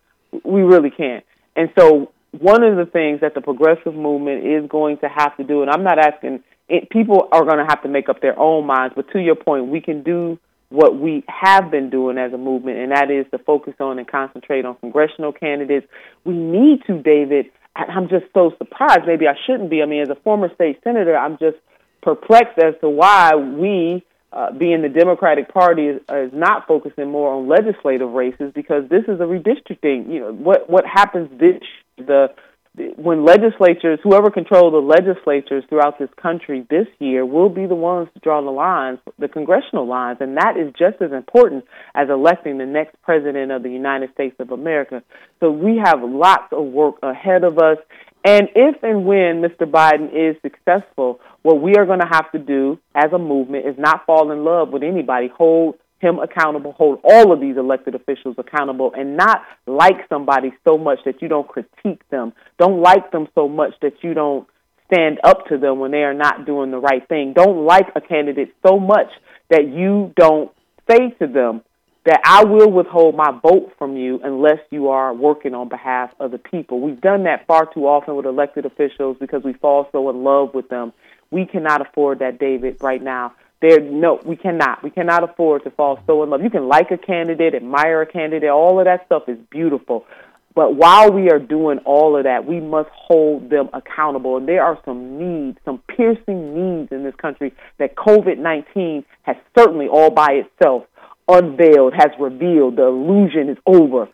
We 0.44 0.60
really 0.60 0.90
can't. 0.90 1.24
And 1.54 1.70
so 1.78 2.12
one 2.32 2.62
of 2.62 2.76
the 2.76 2.84
things 2.84 3.20
that 3.22 3.34
the 3.34 3.40
progressive 3.40 3.94
movement 3.94 4.46
is 4.46 4.68
going 4.68 4.98
to 4.98 5.08
have 5.08 5.36
to 5.38 5.44
do, 5.44 5.62
and 5.62 5.70
I'm 5.70 5.82
not 5.82 5.98
asking 5.98 6.42
it, 6.68 6.90
people 6.90 7.28
are 7.32 7.44
going 7.44 7.58
to 7.58 7.64
have 7.64 7.82
to 7.82 7.88
make 7.88 8.08
up 8.08 8.20
their 8.20 8.38
own 8.38 8.66
minds. 8.66 8.94
But 8.96 9.10
to 9.12 9.20
your 9.20 9.36
point, 9.36 9.68
we 9.68 9.80
can 9.80 10.02
do 10.02 10.38
what 10.68 10.98
we 10.98 11.22
have 11.28 11.70
been 11.70 11.90
doing 11.90 12.18
as 12.18 12.32
a 12.32 12.38
movement, 12.38 12.78
and 12.78 12.90
that 12.90 13.10
is 13.10 13.26
to 13.30 13.38
focus 13.38 13.74
on 13.78 13.98
and 13.98 14.08
concentrate 14.08 14.64
on 14.64 14.74
congressional 14.76 15.32
candidates. 15.32 15.86
We 16.24 16.34
need 16.34 16.82
to, 16.86 17.00
David. 17.00 17.46
I'm 17.76 18.08
just 18.08 18.24
so 18.32 18.52
surprised. 18.58 19.02
Maybe 19.06 19.28
I 19.28 19.34
shouldn't 19.46 19.70
be. 19.70 19.82
I 19.82 19.86
mean, 19.86 20.02
as 20.02 20.08
a 20.08 20.16
former 20.16 20.52
state 20.54 20.80
senator, 20.82 21.16
I'm 21.16 21.38
just 21.38 21.58
perplexed 22.02 22.58
as 22.58 22.74
to 22.80 22.88
why 22.88 23.34
we, 23.34 24.02
uh, 24.32 24.52
being 24.52 24.82
the 24.82 24.88
Democratic 24.88 25.52
Party, 25.52 25.86
is, 25.86 26.00
is 26.10 26.32
not 26.32 26.66
focusing 26.66 27.10
more 27.10 27.34
on 27.34 27.48
legislative 27.48 28.10
races 28.10 28.50
because 28.54 28.88
this 28.88 29.04
is 29.04 29.20
a 29.20 29.24
redistricting. 29.24 30.10
You 30.10 30.20
know, 30.20 30.32
what 30.32 30.70
what 30.70 30.84
happens 30.86 31.28
this 31.38 31.60
the 31.98 32.28
when 32.96 33.24
legislatures, 33.24 33.98
whoever 34.02 34.30
controls 34.30 34.72
the 34.72 34.78
legislatures 34.78 35.64
throughout 35.68 35.98
this 35.98 36.10
country 36.20 36.66
this 36.68 36.86
year, 36.98 37.24
will 37.24 37.48
be 37.48 37.66
the 37.66 37.74
ones 37.74 38.08
to 38.14 38.20
draw 38.20 38.42
the 38.42 38.50
lines, 38.50 38.98
the 39.18 39.28
congressional 39.28 39.86
lines, 39.86 40.18
and 40.20 40.36
that 40.36 40.56
is 40.58 40.72
just 40.78 41.00
as 41.00 41.12
important 41.12 41.64
as 41.94 42.08
electing 42.10 42.58
the 42.58 42.66
next 42.66 42.94
president 43.02 43.50
of 43.50 43.62
the 43.62 43.70
United 43.70 44.12
States 44.12 44.36
of 44.38 44.50
America. 44.50 45.02
So 45.40 45.50
we 45.50 45.80
have 45.82 46.02
lots 46.02 46.52
of 46.52 46.66
work 46.66 46.96
ahead 47.02 47.44
of 47.44 47.58
us. 47.58 47.78
And 48.24 48.48
if 48.54 48.82
and 48.82 49.06
when 49.06 49.40
Mr. 49.40 49.70
Biden 49.70 50.10
is 50.12 50.36
successful, 50.42 51.20
what 51.42 51.62
we 51.62 51.76
are 51.76 51.86
going 51.86 52.00
to 52.00 52.08
have 52.10 52.30
to 52.32 52.38
do 52.38 52.78
as 52.94 53.12
a 53.12 53.18
movement 53.18 53.66
is 53.66 53.76
not 53.78 54.04
fall 54.04 54.32
in 54.32 54.44
love 54.44 54.70
with 54.70 54.82
anybody, 54.82 55.28
hold 55.28 55.76
him 56.06 56.18
accountable, 56.18 56.72
hold 56.72 57.00
all 57.02 57.32
of 57.32 57.40
these 57.40 57.56
elected 57.56 57.94
officials 57.94 58.36
accountable, 58.38 58.92
and 58.96 59.16
not 59.16 59.42
like 59.66 60.08
somebody 60.08 60.52
so 60.66 60.78
much 60.78 60.98
that 61.04 61.20
you 61.20 61.28
don't 61.28 61.48
critique 61.48 62.08
them. 62.10 62.32
Don't 62.58 62.80
like 62.80 63.10
them 63.10 63.26
so 63.34 63.48
much 63.48 63.72
that 63.82 63.94
you 64.02 64.14
don't 64.14 64.46
stand 64.92 65.18
up 65.24 65.46
to 65.46 65.58
them 65.58 65.80
when 65.80 65.90
they 65.90 66.04
are 66.04 66.14
not 66.14 66.46
doing 66.46 66.70
the 66.70 66.78
right 66.78 67.06
thing. 67.08 67.32
Don't 67.34 67.64
like 67.66 67.86
a 67.96 68.00
candidate 68.00 68.54
so 68.66 68.78
much 68.78 69.08
that 69.50 69.68
you 69.68 70.12
don't 70.16 70.50
say 70.88 71.10
to 71.20 71.26
them 71.26 71.62
that 72.04 72.20
I 72.24 72.44
will 72.44 72.70
withhold 72.70 73.16
my 73.16 73.36
vote 73.42 73.72
from 73.78 73.96
you 73.96 74.20
unless 74.22 74.60
you 74.70 74.88
are 74.88 75.12
working 75.12 75.54
on 75.54 75.68
behalf 75.68 76.10
of 76.20 76.30
the 76.30 76.38
people. 76.38 76.80
We've 76.80 77.00
done 77.00 77.24
that 77.24 77.48
far 77.48 77.66
too 77.66 77.88
often 77.88 78.14
with 78.14 78.26
elected 78.26 78.64
officials 78.64 79.16
because 79.18 79.42
we 79.42 79.54
fall 79.54 79.88
so 79.90 80.08
in 80.08 80.22
love 80.22 80.54
with 80.54 80.68
them. 80.68 80.92
We 81.32 81.46
cannot 81.46 81.80
afford 81.80 82.20
that, 82.20 82.38
David, 82.38 82.76
right 82.80 83.02
now. 83.02 83.32
There, 83.62 83.80
no, 83.80 84.20
we 84.24 84.36
cannot. 84.36 84.82
We 84.82 84.90
cannot 84.90 85.24
afford 85.24 85.64
to 85.64 85.70
fall 85.70 85.98
so 86.06 86.22
in 86.22 86.30
love. 86.30 86.42
You 86.42 86.50
can 86.50 86.68
like 86.68 86.90
a 86.90 86.98
candidate, 86.98 87.54
admire 87.54 88.02
a 88.02 88.06
candidate, 88.06 88.50
all 88.50 88.78
of 88.78 88.84
that 88.84 89.06
stuff 89.06 89.22
is 89.28 89.38
beautiful. 89.50 90.04
But 90.54 90.74
while 90.74 91.12
we 91.12 91.30
are 91.30 91.38
doing 91.38 91.78
all 91.84 92.16
of 92.16 92.24
that, 92.24 92.46
we 92.46 92.60
must 92.60 92.88
hold 92.92 93.50
them 93.50 93.68
accountable. 93.74 94.38
And 94.38 94.48
there 94.48 94.64
are 94.64 94.78
some 94.86 95.18
needs, 95.18 95.58
some 95.66 95.82
piercing 95.86 96.54
needs 96.54 96.92
in 96.92 97.04
this 97.04 97.14
country 97.16 97.52
that 97.78 97.94
COVID 97.94 98.38
19 98.38 99.04
has 99.22 99.36
certainly 99.56 99.86
all 99.86 100.10
by 100.10 100.42
itself 100.44 100.84
unveiled, 101.28 101.92
has 101.94 102.10
revealed. 102.18 102.76
The 102.76 102.86
illusion 102.86 103.50
is 103.50 103.58
over. 103.66 104.08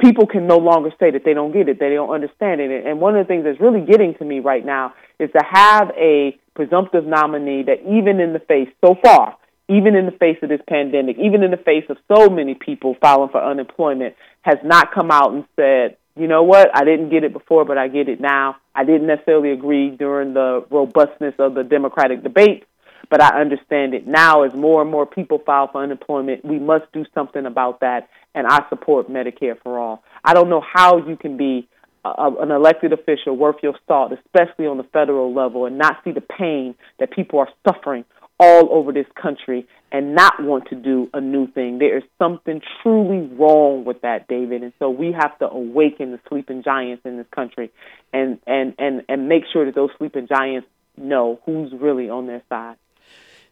People 0.00 0.26
can 0.26 0.46
no 0.46 0.58
longer 0.58 0.90
say 1.00 1.10
that 1.10 1.24
they 1.24 1.34
don't 1.34 1.52
get 1.52 1.68
it, 1.68 1.80
they 1.80 1.90
don't 1.90 2.10
understand 2.10 2.60
it. 2.60 2.86
And 2.86 3.00
one 3.00 3.16
of 3.16 3.26
the 3.26 3.28
things 3.28 3.44
that's 3.44 3.60
really 3.60 3.80
getting 3.80 4.14
to 4.14 4.24
me 4.24 4.38
right 4.40 4.64
now 4.64 4.94
is 5.18 5.30
to 5.32 5.42
have 5.44 5.90
a 5.96 6.38
presumptive 6.54 7.04
nominee 7.04 7.64
that, 7.64 7.80
even 7.82 8.20
in 8.20 8.32
the 8.32 8.38
face, 8.38 8.68
so 8.84 8.94
far, 9.02 9.36
even 9.68 9.94
in 9.96 10.06
the 10.06 10.12
face 10.12 10.38
of 10.42 10.48
this 10.48 10.60
pandemic, 10.68 11.16
even 11.18 11.42
in 11.42 11.50
the 11.50 11.56
face 11.56 11.84
of 11.88 11.98
so 12.12 12.28
many 12.28 12.54
people 12.54 12.96
filing 13.00 13.28
for 13.28 13.42
unemployment, 13.42 14.14
has 14.42 14.58
not 14.64 14.92
come 14.94 15.10
out 15.10 15.32
and 15.32 15.44
said, 15.56 15.96
you 16.16 16.26
know 16.26 16.42
what, 16.42 16.70
I 16.74 16.84
didn't 16.84 17.10
get 17.10 17.22
it 17.24 17.32
before, 17.32 17.64
but 17.64 17.78
I 17.78 17.88
get 17.88 18.08
it 18.08 18.20
now. 18.20 18.56
I 18.74 18.84
didn't 18.84 19.06
necessarily 19.06 19.52
agree 19.52 19.90
during 19.90 20.34
the 20.34 20.64
robustness 20.70 21.34
of 21.38 21.54
the 21.54 21.64
Democratic 21.64 22.22
debate, 22.22 22.64
but 23.10 23.22
I 23.22 23.40
understand 23.40 23.94
it 23.94 24.06
now 24.06 24.42
as 24.42 24.54
more 24.54 24.82
and 24.82 24.90
more 24.90 25.06
people 25.06 25.38
file 25.44 25.68
for 25.70 25.82
unemployment. 25.82 26.44
We 26.44 26.58
must 26.58 26.90
do 26.92 27.04
something 27.14 27.46
about 27.46 27.80
that, 27.80 28.08
and 28.34 28.46
I 28.46 28.60
support 28.68 29.10
Medicare 29.10 29.60
for 29.62 29.78
all. 29.78 30.02
I 30.24 30.34
don't 30.34 30.48
know 30.48 30.62
how 30.62 30.98
you 30.98 31.16
can 31.16 31.36
be 31.36 31.68
a, 32.04 32.30
an 32.40 32.50
elected 32.50 32.92
official 32.92 33.36
worth 33.36 33.56
your 33.62 33.74
salt, 33.86 34.12
especially 34.12 34.66
on 34.66 34.76
the 34.76 34.84
federal 34.84 35.34
level, 35.34 35.66
and 35.66 35.78
not 35.78 35.98
see 36.04 36.12
the 36.12 36.20
pain 36.20 36.74
that 36.98 37.10
people 37.10 37.38
are 37.38 37.48
suffering 37.66 38.04
all 38.40 38.68
over 38.70 38.92
this 38.92 39.06
country 39.20 39.66
and 39.90 40.14
not 40.14 40.40
want 40.40 40.68
to 40.68 40.76
do 40.76 41.08
a 41.12 41.20
new 41.20 41.46
thing. 41.48 41.78
There 41.78 41.96
is 41.96 42.04
something 42.18 42.60
truly 42.82 43.26
wrong 43.34 43.84
with 43.84 44.02
that, 44.02 44.28
David. 44.28 44.62
And 44.62 44.72
so 44.78 44.90
we 44.90 45.12
have 45.12 45.36
to 45.38 45.48
awaken 45.48 46.12
the 46.12 46.20
sleeping 46.28 46.62
giants 46.62 47.02
in 47.04 47.16
this 47.16 47.26
country 47.34 47.70
and, 48.12 48.38
and, 48.46 48.74
and, 48.78 49.02
and 49.08 49.28
make 49.28 49.44
sure 49.52 49.64
that 49.64 49.74
those 49.74 49.90
sleeping 49.98 50.28
giants 50.28 50.68
know 50.96 51.40
who's 51.46 51.72
really 51.72 52.10
on 52.10 52.26
their 52.26 52.42
side. 52.48 52.76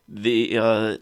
The 0.08 0.58
uh, 0.58 0.96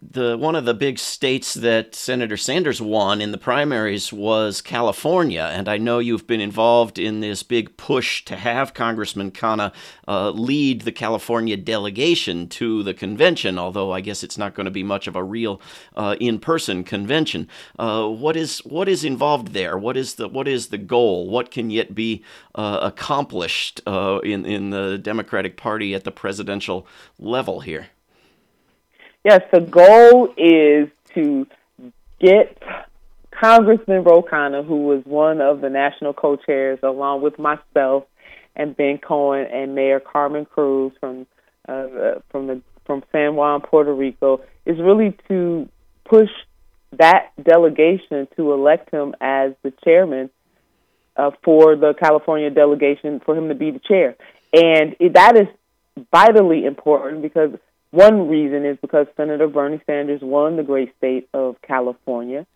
the 0.00 0.38
one 0.38 0.54
of 0.54 0.64
the 0.64 0.74
big 0.74 0.98
states 0.98 1.54
that 1.54 1.94
Senator 1.94 2.36
Sanders 2.36 2.80
won 2.80 3.20
in 3.20 3.32
the 3.32 3.38
primaries 3.38 4.12
was 4.12 4.62
California, 4.62 5.50
and 5.52 5.68
I 5.68 5.76
know 5.76 5.98
you've 5.98 6.26
been 6.26 6.40
involved 6.40 6.98
in 7.00 7.18
this 7.18 7.42
big 7.42 7.76
push 7.76 8.24
to 8.26 8.36
have 8.36 8.74
Congressman 8.74 9.32
Khanna 9.32 9.72
uh, 10.06 10.30
lead 10.30 10.82
the 10.82 10.92
California 10.92 11.56
delegation 11.56 12.48
to 12.50 12.84
the 12.84 12.94
convention. 12.94 13.58
Although 13.58 13.90
I 13.90 14.00
guess 14.00 14.22
it's 14.22 14.38
not 14.38 14.54
going 14.54 14.66
to 14.66 14.70
be 14.70 14.84
much 14.84 15.08
of 15.08 15.16
a 15.16 15.24
real 15.24 15.60
uh, 15.96 16.14
in-person 16.20 16.84
convention. 16.84 17.48
Uh, 17.76 18.06
what 18.06 18.36
is 18.36 18.58
what 18.60 18.88
is 18.88 19.04
involved 19.04 19.48
there? 19.48 19.76
What 19.76 19.96
is 19.96 20.14
the 20.14 20.28
what 20.28 20.46
is 20.46 20.68
the 20.68 20.78
goal? 20.78 21.28
What 21.28 21.50
can 21.50 21.70
yet 21.70 21.94
be 21.94 22.22
uh, 22.54 22.78
accomplished 22.82 23.80
uh, 23.84 24.20
in 24.22 24.46
in 24.46 24.70
the 24.70 24.96
Democratic 24.96 25.56
Party 25.56 25.92
at 25.92 26.04
the 26.04 26.12
presidential 26.12 26.86
level 27.18 27.60
here? 27.60 27.88
Yes, 29.24 29.42
the 29.52 29.60
goal 29.60 30.32
is 30.36 30.88
to 31.14 31.46
get 32.20 32.62
Congressman 33.30 34.04
Ro 34.04 34.22
Khanna, 34.22 34.66
who 34.66 34.84
was 34.84 35.04
one 35.04 35.40
of 35.40 35.60
the 35.60 35.70
national 35.70 36.12
co-chairs, 36.12 36.78
along 36.82 37.22
with 37.22 37.38
myself 37.38 38.04
and 38.56 38.76
Ben 38.76 38.98
Cohen 38.98 39.46
and 39.52 39.74
Mayor 39.74 40.00
Carmen 40.00 40.44
Cruz 40.44 40.92
from 41.00 41.26
uh, 41.68 42.20
from 42.30 42.46
the 42.46 42.60
from 42.84 43.02
San 43.12 43.36
Juan, 43.36 43.60
Puerto 43.60 43.92
Rico, 43.92 44.40
is 44.64 44.78
really 44.78 45.16
to 45.28 45.68
push 46.08 46.30
that 46.98 47.30
delegation 47.42 48.26
to 48.36 48.52
elect 48.52 48.90
him 48.90 49.14
as 49.20 49.52
the 49.62 49.72
chairman 49.84 50.30
uh, 51.16 51.30
for 51.44 51.76
the 51.76 51.92
California 52.00 52.48
delegation, 52.50 53.20
for 53.24 53.36
him 53.36 53.48
to 53.48 53.54
be 53.54 53.70
the 53.70 53.80
chair, 53.80 54.16
and 54.52 54.96
that 55.14 55.36
is 55.36 55.48
vitally 56.10 56.64
important 56.64 57.22
because 57.22 57.50
one 57.90 58.28
reason 58.28 58.64
is 58.64 58.76
because 58.80 59.06
Senator 59.16 59.48
Bernie 59.48 59.80
Sanders 59.86 60.20
won 60.22 60.56
the 60.56 60.62
great 60.62 60.94
state 60.98 61.28
of 61.32 61.56
California. 61.62 62.46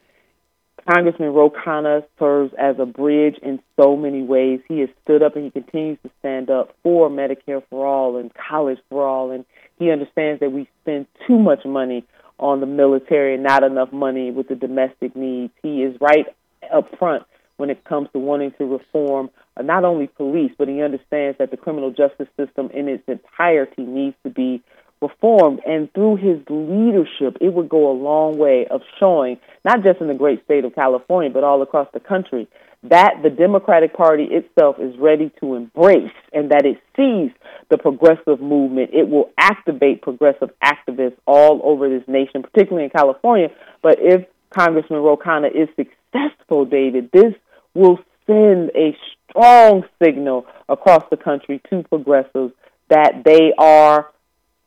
Congressman 0.91 1.33
Ro 1.33 1.51
Khanna 1.51 2.05
serves 2.19 2.53
as 2.59 2.77
a 2.79 2.87
bridge 2.87 3.37
in 3.43 3.61
so 3.81 3.97
many 3.97 4.23
ways. 4.23 4.61
He 4.67 4.81
has 4.81 4.89
stood 5.05 5.23
up 5.23 5.37
and 5.37 5.45
he 5.45 5.51
continues 5.51 5.99
to 6.03 6.11
stand 6.19 6.51
up 6.51 6.75
for 6.83 7.09
Medicare 7.09 7.63
for 7.71 7.87
all 7.87 8.17
and 8.17 8.33
college 8.35 8.79
for 8.91 9.07
all. 9.07 9.31
And 9.31 9.45
he 9.79 9.91
understands 9.91 10.41
that 10.41 10.51
we 10.51 10.69
spend 10.83 11.07
too 11.27 11.39
much 11.39 11.65
money 11.65 12.05
on 12.39 12.61
the 12.61 12.67
military 12.67 13.35
and 13.35 13.45
not 13.45 13.63
enough 13.63 13.93
money 13.93 14.33
with 14.33 14.49
the 14.49 14.57
domestic 14.57 15.15
needs. 15.15 15.53
He 15.63 15.83
is 15.83 15.97
right 16.01 16.27
up 16.73 16.89
front 16.99 17.23
when 17.57 17.71
it 17.71 17.85
comes 17.85 18.09
to 18.13 18.19
wanting 18.19 18.53
to 18.59 18.65
reform 18.65 19.31
uh, 19.57 19.63
not 19.63 19.85
only 19.85 20.09
police, 20.09 20.51
but 20.59 20.67
he 20.67 20.83
understands 20.83 21.39
that 21.39 21.53
the 21.53 21.57
criminal 21.57 21.91
justice 21.91 22.29
system 22.37 22.71
in 22.75 22.89
its 22.89 23.05
entirety 23.07 23.83
needs 23.83 24.17
to 24.25 24.31
be 24.31 24.61
reformed. 25.03 25.61
And 25.67 25.93
through 25.93 26.17
his 26.17 26.39
leadership, 26.49 27.37
it 27.41 27.53
would 27.53 27.69
go 27.69 27.91
a 27.91 27.93
long 27.93 28.39
way 28.39 28.67
of 28.71 28.81
showing, 28.99 29.39
not 29.65 29.83
just 29.83 30.01
in 30.01 30.07
the 30.07 30.15
great 30.15 30.45
state 30.45 30.65
of 30.65 30.75
California, 30.75 31.31
but 31.31 31.45
all 31.45 31.61
across 31.61 31.89
the 31.93 32.01
country, 32.01 32.49
that 32.85 33.23
the 33.23 33.31
Democratic 33.31 33.95
Party 33.95 34.25
itself 34.25 34.77
is 34.81 34.97
ready 34.99 35.31
to 35.41 35.55
embrace 35.55 36.11
and 36.33 36.51
that 36.51 36.65
it 36.65 36.79
sees 36.97 37.31
the 37.69 37.79
progressive 37.79 38.41
movement. 38.41 38.91
It 38.93 39.09
will 39.09 39.31
activate 39.39 40.03
progressive 40.03 40.51
activists 40.63 41.17
all 41.27 41.61
over 41.63 41.89
this 41.89 42.07
nation, 42.09 42.43
particularly 42.43 42.85
in 42.85 42.91
California. 42.91 43.49
But 43.83 43.99
if 44.01 44.27
Congressman 44.51 45.01
Ro 45.01 45.17
Khanna 45.17 45.49
is 45.55 45.69
successful, 45.77 46.65
David, 46.65 47.11
this 47.13 47.35
will 47.75 47.99
send 48.27 48.71
a 48.75 48.97
strong 49.31 49.85
signal 50.03 50.47
across 50.69 51.05
the 51.11 51.17
country 51.17 51.61
to 51.71 51.83
progressives 51.85 52.53
that 52.89 53.23
they 53.25 53.53
are 53.59 54.11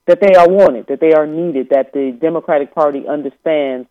that 0.08 0.20
they 0.22 0.36
are 0.36 0.48
wanted, 0.48 0.88
that 0.88 1.00
they 1.00 1.14
are 1.14 1.28
needed, 1.28 1.70
that 1.70 1.94
the 1.94 2.12
Democratic 2.20 2.74
Party 2.74 3.08
understands 3.08 3.88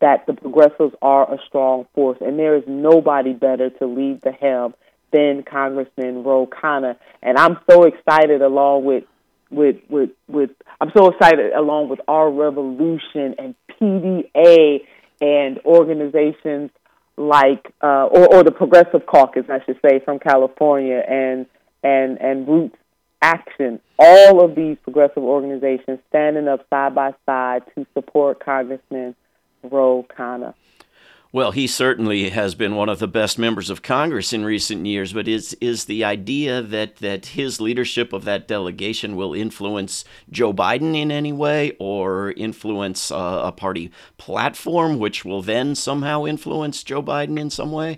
that 0.00 0.26
the 0.26 0.32
progressives 0.32 0.94
are 1.00 1.32
a 1.32 1.38
strong 1.46 1.86
force, 1.94 2.18
and 2.20 2.38
there 2.38 2.56
is 2.56 2.64
nobody 2.66 3.32
better 3.32 3.70
to 3.70 3.86
lead 3.86 4.20
the 4.22 4.32
helm 4.32 4.74
than 5.12 5.44
Congressman 5.44 6.24
Ro 6.24 6.46
Khanna. 6.46 6.96
And 7.22 7.38
I'm 7.38 7.58
so 7.70 7.84
excited 7.84 8.42
along 8.42 8.84
with 8.84 9.04
with 9.50 9.76
with 9.88 10.10
with 10.28 10.50
I'm 10.80 10.90
so 10.96 11.08
excited 11.08 11.52
along 11.52 11.88
with 11.88 12.00
our 12.08 12.30
revolution 12.30 13.36
and 13.38 13.54
PDA 13.70 14.86
and 15.20 15.60
organizations 15.64 16.70
like 17.16 17.72
uh, 17.80 18.06
or, 18.06 18.36
or 18.36 18.42
the 18.42 18.50
Progressive 18.50 19.06
Caucus, 19.06 19.44
I 19.48 19.64
should 19.64 19.78
say, 19.86 20.00
from 20.04 20.18
California 20.18 21.02
and 21.06 21.46
and 21.84 22.20
and 22.20 22.48
Roots 22.48 22.76
action, 23.22 23.80
all 23.98 24.44
of 24.44 24.54
these 24.54 24.76
progressive 24.82 25.22
organizations 25.22 26.00
standing 26.08 26.48
up 26.48 26.66
side 26.68 26.94
by 26.94 27.14
side 27.24 27.62
to 27.74 27.86
support 27.94 28.44
Congressman 28.44 29.14
Ro 29.62 30.04
Khanna. 30.16 30.54
Well, 31.34 31.52
he 31.52 31.66
certainly 31.66 32.28
has 32.28 32.54
been 32.54 32.74
one 32.74 32.90
of 32.90 32.98
the 32.98 33.08
best 33.08 33.38
members 33.38 33.70
of 33.70 33.80
Congress 33.80 34.34
in 34.34 34.44
recent 34.44 34.84
years, 34.84 35.14
but 35.14 35.26
is 35.26 35.56
is 35.62 35.86
the 35.86 36.04
idea 36.04 36.60
that, 36.60 36.96
that 36.96 37.24
his 37.24 37.58
leadership 37.58 38.12
of 38.12 38.24
that 38.24 38.46
delegation 38.46 39.16
will 39.16 39.32
influence 39.32 40.04
Joe 40.30 40.52
Biden 40.52 40.94
in 40.94 41.10
any 41.10 41.32
way 41.32 41.74
or 41.78 42.32
influence 42.32 43.10
uh, 43.10 43.40
a 43.44 43.50
party 43.50 43.90
platform, 44.18 44.98
which 44.98 45.24
will 45.24 45.40
then 45.40 45.74
somehow 45.74 46.26
influence 46.26 46.82
Joe 46.82 47.02
Biden 47.02 47.38
in 47.38 47.48
some 47.48 47.72
way? 47.72 47.96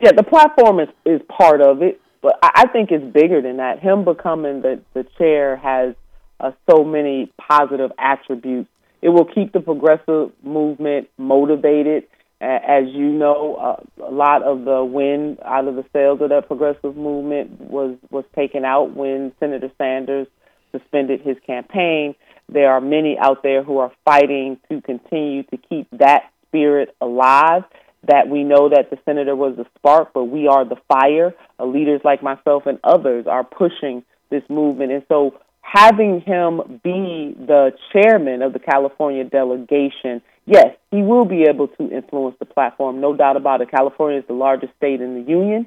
Yeah, 0.00 0.12
the 0.12 0.22
platform 0.22 0.80
is, 0.80 0.88
is 1.04 1.20
part 1.28 1.60
of 1.60 1.82
it. 1.82 2.00
But 2.22 2.38
I 2.42 2.66
think 2.72 2.90
it's 2.92 3.04
bigger 3.12 3.42
than 3.42 3.56
that. 3.56 3.80
Him 3.80 4.04
becoming 4.04 4.62
the, 4.62 4.80
the 4.94 5.04
chair 5.18 5.56
has 5.56 5.94
uh, 6.38 6.52
so 6.70 6.84
many 6.84 7.32
positive 7.36 7.90
attributes. 7.98 8.68
It 9.02 9.08
will 9.08 9.24
keep 9.24 9.52
the 9.52 9.60
progressive 9.60 10.30
movement 10.42 11.08
motivated. 11.18 12.04
As 12.40 12.84
you 12.88 13.06
know, 13.06 13.54
uh, 13.54 14.04
a 14.04 14.10
lot 14.10 14.42
of 14.42 14.64
the 14.64 14.84
wind 14.84 15.38
out 15.44 15.68
of 15.68 15.76
the 15.76 15.84
sails 15.92 16.20
of 16.20 16.30
that 16.30 16.48
progressive 16.48 16.96
movement 16.96 17.60
was 17.60 17.96
was 18.10 18.24
taken 18.34 18.64
out 18.64 18.96
when 18.96 19.32
Senator 19.38 19.70
Sanders 19.78 20.26
suspended 20.72 21.20
his 21.20 21.36
campaign. 21.46 22.16
There 22.48 22.72
are 22.72 22.80
many 22.80 23.16
out 23.16 23.44
there 23.44 23.62
who 23.62 23.78
are 23.78 23.92
fighting 24.04 24.58
to 24.68 24.80
continue 24.80 25.44
to 25.44 25.56
keep 25.56 25.86
that 25.92 26.32
spirit 26.48 26.96
alive 27.00 27.62
that 28.06 28.28
we 28.28 28.42
know 28.44 28.68
that 28.68 28.90
the 28.90 28.98
senator 29.04 29.36
was 29.36 29.56
the 29.56 29.66
spark, 29.76 30.12
but 30.12 30.24
we 30.24 30.48
are 30.48 30.64
the 30.64 30.76
fire. 30.88 31.34
Uh, 31.58 31.66
leaders 31.66 32.00
like 32.04 32.22
myself 32.22 32.66
and 32.66 32.78
others 32.82 33.26
are 33.26 33.44
pushing 33.44 34.02
this 34.30 34.42
movement. 34.48 34.90
And 34.92 35.04
so 35.08 35.38
having 35.60 36.20
him 36.20 36.80
be 36.82 37.36
the 37.38 37.72
chairman 37.92 38.42
of 38.42 38.52
the 38.52 38.58
California 38.58 39.24
delegation, 39.24 40.20
yes, 40.46 40.76
he 40.90 41.02
will 41.02 41.24
be 41.24 41.44
able 41.48 41.68
to 41.68 41.90
influence 41.90 42.36
the 42.38 42.46
platform. 42.46 43.00
No 43.00 43.16
doubt 43.16 43.36
about 43.36 43.60
it. 43.60 43.70
California 43.70 44.18
is 44.18 44.26
the 44.26 44.34
largest 44.34 44.74
state 44.76 45.00
in 45.00 45.22
the 45.22 45.30
union, 45.30 45.66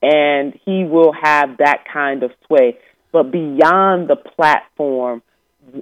and 0.00 0.58
he 0.64 0.84
will 0.84 1.12
have 1.12 1.58
that 1.58 1.84
kind 1.92 2.22
of 2.22 2.30
sway. 2.46 2.78
But 3.10 3.30
beyond 3.30 4.08
the 4.08 4.16
platform, 4.16 5.22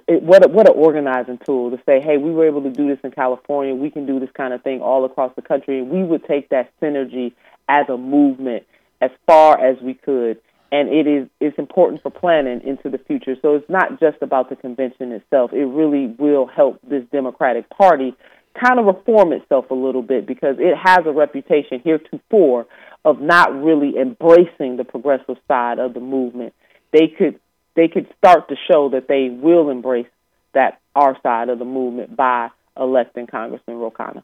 it, 0.06 0.22
what 0.22 0.44
a, 0.44 0.48
what 0.48 0.68
an 0.68 0.74
organizing 0.76 1.38
tool 1.44 1.70
to 1.70 1.78
say, 1.86 2.00
hey, 2.00 2.16
we 2.16 2.30
were 2.30 2.46
able 2.46 2.62
to 2.62 2.70
do 2.70 2.88
this 2.88 2.98
in 3.02 3.10
California. 3.10 3.74
We 3.74 3.90
can 3.90 4.06
do 4.06 4.20
this 4.20 4.30
kind 4.34 4.52
of 4.52 4.62
thing 4.62 4.80
all 4.80 5.04
across 5.04 5.34
the 5.36 5.42
country, 5.42 5.78
and 5.78 5.90
we 5.90 6.02
would 6.02 6.24
take 6.24 6.48
that 6.50 6.72
synergy 6.80 7.32
as 7.68 7.88
a 7.88 7.96
movement 7.96 8.64
as 9.00 9.10
far 9.26 9.58
as 9.58 9.80
we 9.80 9.94
could. 9.94 10.40
And 10.72 10.88
it 10.88 11.06
is 11.06 11.28
it's 11.40 11.58
important 11.58 12.02
for 12.02 12.10
planning 12.10 12.60
into 12.62 12.90
the 12.90 12.98
future. 12.98 13.34
So 13.42 13.56
it's 13.56 13.68
not 13.68 13.98
just 13.98 14.18
about 14.22 14.50
the 14.50 14.56
convention 14.56 15.10
itself. 15.10 15.52
It 15.52 15.64
really 15.64 16.14
will 16.18 16.46
help 16.46 16.78
this 16.88 17.02
Democratic 17.10 17.68
Party 17.70 18.14
kind 18.54 18.78
of 18.78 18.86
reform 18.86 19.32
itself 19.32 19.70
a 19.70 19.74
little 19.74 20.02
bit 20.02 20.26
because 20.26 20.56
it 20.58 20.76
has 20.76 21.00
a 21.06 21.12
reputation 21.12 21.80
heretofore 21.82 22.66
of 23.04 23.20
not 23.20 23.52
really 23.54 23.96
embracing 23.98 24.76
the 24.76 24.84
progressive 24.84 25.36
side 25.48 25.78
of 25.78 25.94
the 25.94 26.00
movement. 26.00 26.52
They 26.92 27.08
could 27.08 27.40
they 27.74 27.88
could 27.88 28.08
start 28.18 28.48
to 28.48 28.56
show 28.70 28.90
that 28.90 29.08
they 29.08 29.28
will 29.28 29.70
embrace 29.70 30.06
that 30.54 30.80
our 30.94 31.16
side 31.22 31.48
of 31.48 31.58
the 31.58 31.64
movement 31.64 32.16
by 32.16 32.48
electing 32.76 33.26
Congressman 33.26 33.76
Ro 33.76 33.90
Khanna. 33.90 34.22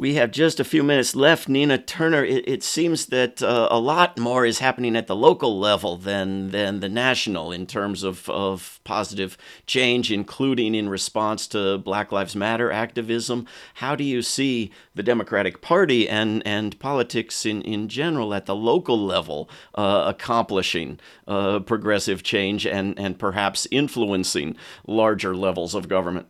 We 0.00 0.14
have 0.14 0.30
just 0.30 0.58
a 0.58 0.64
few 0.64 0.82
minutes 0.82 1.14
left. 1.14 1.46
Nina 1.46 1.76
Turner, 1.76 2.24
it, 2.24 2.48
it 2.48 2.62
seems 2.62 3.04
that 3.08 3.42
uh, 3.42 3.68
a 3.70 3.78
lot 3.78 4.18
more 4.18 4.46
is 4.46 4.58
happening 4.58 4.96
at 4.96 5.08
the 5.08 5.14
local 5.14 5.58
level 5.58 5.98
than, 5.98 6.52
than 6.52 6.80
the 6.80 6.88
national 6.88 7.52
in 7.52 7.66
terms 7.66 8.02
of, 8.02 8.26
of 8.30 8.80
positive 8.82 9.36
change, 9.66 10.10
including 10.10 10.74
in 10.74 10.88
response 10.88 11.46
to 11.48 11.76
Black 11.76 12.12
Lives 12.12 12.34
Matter 12.34 12.72
activism. 12.72 13.46
How 13.74 13.94
do 13.94 14.02
you 14.02 14.22
see 14.22 14.70
the 14.94 15.02
Democratic 15.02 15.60
Party 15.60 16.08
and, 16.08 16.42
and 16.46 16.78
politics 16.78 17.44
in, 17.44 17.60
in 17.60 17.86
general 17.86 18.32
at 18.32 18.46
the 18.46 18.56
local 18.56 18.98
level 18.98 19.50
uh, 19.74 20.04
accomplishing 20.06 20.98
uh, 21.28 21.60
progressive 21.60 22.22
change 22.22 22.66
and, 22.66 22.98
and 22.98 23.18
perhaps 23.18 23.68
influencing 23.70 24.56
larger 24.86 25.36
levels 25.36 25.74
of 25.74 25.90
government? 25.90 26.28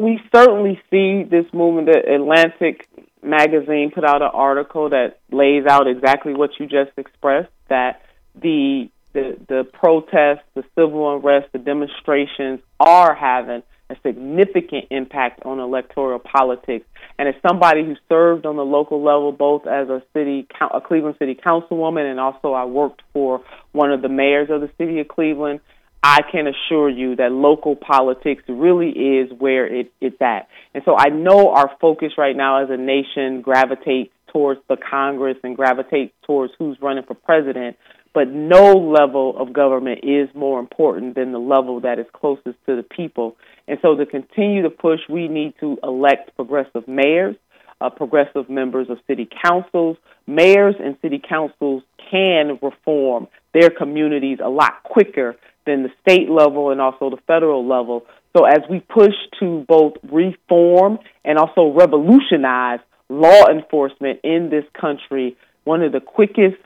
We 0.00 0.20
certainly 0.34 0.80
see 0.90 1.24
this 1.24 1.46
movement. 1.52 1.88
The 1.88 2.14
Atlantic 2.14 2.88
magazine 3.22 3.90
put 3.94 4.04
out 4.04 4.22
an 4.22 4.30
article 4.32 4.90
that 4.90 5.18
lays 5.30 5.64
out 5.66 5.86
exactly 5.86 6.34
what 6.34 6.50
you 6.58 6.66
just 6.66 6.90
expressed. 6.96 7.50
That 7.68 8.02
the 8.34 8.90
the 9.12 9.36
the 9.48 9.64
protests, 9.64 10.44
the 10.54 10.64
civil 10.74 11.14
unrest, 11.14 11.52
the 11.52 11.58
demonstrations 11.58 12.60
are 12.78 13.14
having 13.14 13.62
a 13.90 13.96
significant 14.06 14.86
impact 14.90 15.44
on 15.44 15.58
electoral 15.58 16.20
politics. 16.20 16.86
And 17.18 17.28
as 17.28 17.34
somebody 17.46 17.84
who 17.84 17.96
served 18.08 18.46
on 18.46 18.56
the 18.56 18.64
local 18.64 19.02
level, 19.02 19.32
both 19.32 19.66
as 19.66 19.88
a 19.88 20.02
city, 20.12 20.46
a 20.60 20.80
Cleveland 20.80 21.16
city 21.18 21.34
councilwoman, 21.34 22.08
and 22.08 22.20
also 22.20 22.52
I 22.52 22.64
worked 22.64 23.02
for 23.12 23.42
one 23.72 23.92
of 23.92 24.00
the 24.00 24.08
mayors 24.08 24.48
of 24.48 24.60
the 24.60 24.70
city 24.78 25.00
of 25.00 25.08
Cleveland 25.08 25.60
I 26.02 26.20
can 26.32 26.46
assure 26.46 26.88
you 26.88 27.16
that 27.16 27.30
local 27.30 27.76
politics 27.76 28.42
really 28.48 28.90
is 28.90 29.30
where 29.38 29.66
it, 29.66 29.92
it's 30.00 30.20
at. 30.20 30.48
And 30.74 30.82
so 30.84 30.96
I 30.96 31.08
know 31.10 31.50
our 31.50 31.70
focus 31.80 32.12
right 32.16 32.34
now 32.34 32.62
as 32.62 32.70
a 32.70 32.76
nation 32.76 33.42
gravitates 33.42 34.12
towards 34.32 34.60
the 34.68 34.76
Congress 34.76 35.36
and 35.42 35.56
gravitates 35.56 36.14
towards 36.26 36.54
who's 36.58 36.78
running 36.80 37.04
for 37.04 37.14
president, 37.14 37.76
but 38.14 38.28
no 38.28 38.72
level 38.72 39.36
of 39.36 39.52
government 39.52 40.00
is 40.02 40.28
more 40.34 40.58
important 40.58 41.16
than 41.16 41.32
the 41.32 41.38
level 41.38 41.80
that 41.80 41.98
is 41.98 42.06
closest 42.12 42.56
to 42.66 42.76
the 42.76 42.82
people. 42.82 43.36
And 43.68 43.78
so 43.82 43.94
to 43.94 44.06
continue 44.06 44.62
to 44.62 44.70
push, 44.70 45.00
we 45.08 45.28
need 45.28 45.54
to 45.60 45.78
elect 45.82 46.34
progressive 46.34 46.88
mayors, 46.88 47.36
uh, 47.80 47.90
progressive 47.90 48.48
members 48.48 48.88
of 48.88 48.98
city 49.06 49.28
councils. 49.44 49.96
Mayors 50.26 50.76
and 50.82 50.96
city 51.02 51.20
councils 51.26 51.82
can 52.10 52.58
reform 52.62 53.28
their 53.52 53.70
communities 53.70 54.38
a 54.42 54.48
lot 54.48 54.82
quicker 54.82 55.36
than 55.66 55.82
the 55.82 55.90
state 56.02 56.30
level 56.30 56.70
and 56.70 56.80
also 56.80 57.10
the 57.10 57.18
federal 57.26 57.66
level. 57.66 58.06
So 58.36 58.44
as 58.44 58.60
we 58.68 58.80
push 58.80 59.14
to 59.40 59.64
both 59.68 59.94
reform 60.10 60.98
and 61.24 61.38
also 61.38 61.72
revolutionize 61.72 62.80
law 63.08 63.46
enforcement 63.48 64.20
in 64.22 64.50
this 64.50 64.64
country, 64.78 65.36
one 65.64 65.82
of 65.82 65.92
the 65.92 66.00
quickest, 66.00 66.56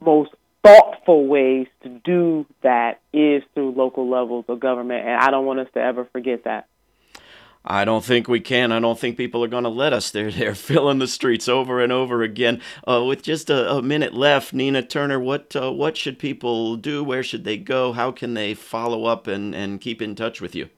most 0.00 0.30
thoughtful 0.64 1.26
ways 1.26 1.66
to 1.82 1.88
do 1.88 2.46
that 2.62 3.00
is 3.12 3.42
through 3.54 3.72
local 3.72 4.08
levels 4.08 4.44
of 4.48 4.60
government. 4.60 5.06
And 5.06 5.20
I 5.20 5.30
don't 5.30 5.44
want 5.44 5.60
us 5.60 5.68
to 5.74 5.80
ever 5.80 6.06
forget 6.12 6.44
that. 6.44 6.66
I 7.64 7.84
don't 7.84 8.04
think 8.04 8.26
we 8.26 8.40
can. 8.40 8.72
I 8.72 8.80
don't 8.80 8.98
think 8.98 9.16
people 9.16 9.44
are 9.44 9.48
going 9.48 9.62
to 9.64 9.70
let 9.70 9.92
us. 9.92 10.10
They're, 10.12 10.30
they're 10.30 10.54
filling 10.54 10.98
the 10.98 11.08
streets 11.08 11.48
over 11.48 11.80
and 11.80 11.92
over 11.92 12.22
again. 12.22 12.60
Uh, 12.86 13.04
with 13.04 13.22
just 13.22 13.50
a, 13.50 13.72
a, 13.72 13.82
minute 13.82 14.14
left, 14.14 14.52
Nina 14.52 14.82
Turner, 14.82 15.20
what 15.20 15.54
uh, 15.54 15.72
what 15.72 15.96
should 15.96 16.18
people 16.18 16.76
do? 16.76 17.04
Where 17.04 17.22
should 17.22 17.44
they 17.44 17.56
go? 17.56 17.92
How 17.92 18.10
can 18.10 18.34
they 18.34 18.54
follow 18.54 19.04
up 19.04 19.26
and, 19.26 19.54
and 19.54 19.80
keep 19.80 20.02
in 20.02 20.14
touch 20.14 20.40
with 20.40 20.54
you? 20.54 20.68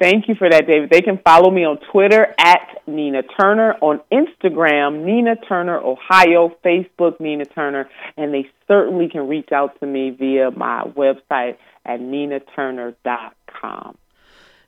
Thank 0.00 0.28
you 0.28 0.34
for 0.34 0.48
that, 0.48 0.66
David. 0.66 0.88
They 0.90 1.02
can 1.02 1.18
follow 1.22 1.50
me 1.50 1.62
on 1.64 1.78
Twitter 1.92 2.34
at 2.38 2.80
Nina 2.86 3.22
Turner, 3.22 3.74
on 3.82 4.00
Instagram, 4.10 5.04
Nina 5.04 5.36
Turner 5.36 5.78
Ohio, 5.78 6.56
Facebook, 6.64 7.20
Nina 7.20 7.44
Turner, 7.44 7.86
and 8.16 8.32
they 8.32 8.48
certainly 8.66 9.10
can 9.10 9.28
reach 9.28 9.52
out 9.52 9.78
to 9.80 9.86
me 9.86 10.08
via 10.10 10.50
my 10.52 10.84
website 10.96 11.58
at 11.84 12.00
ninaturner.com. 12.00 13.98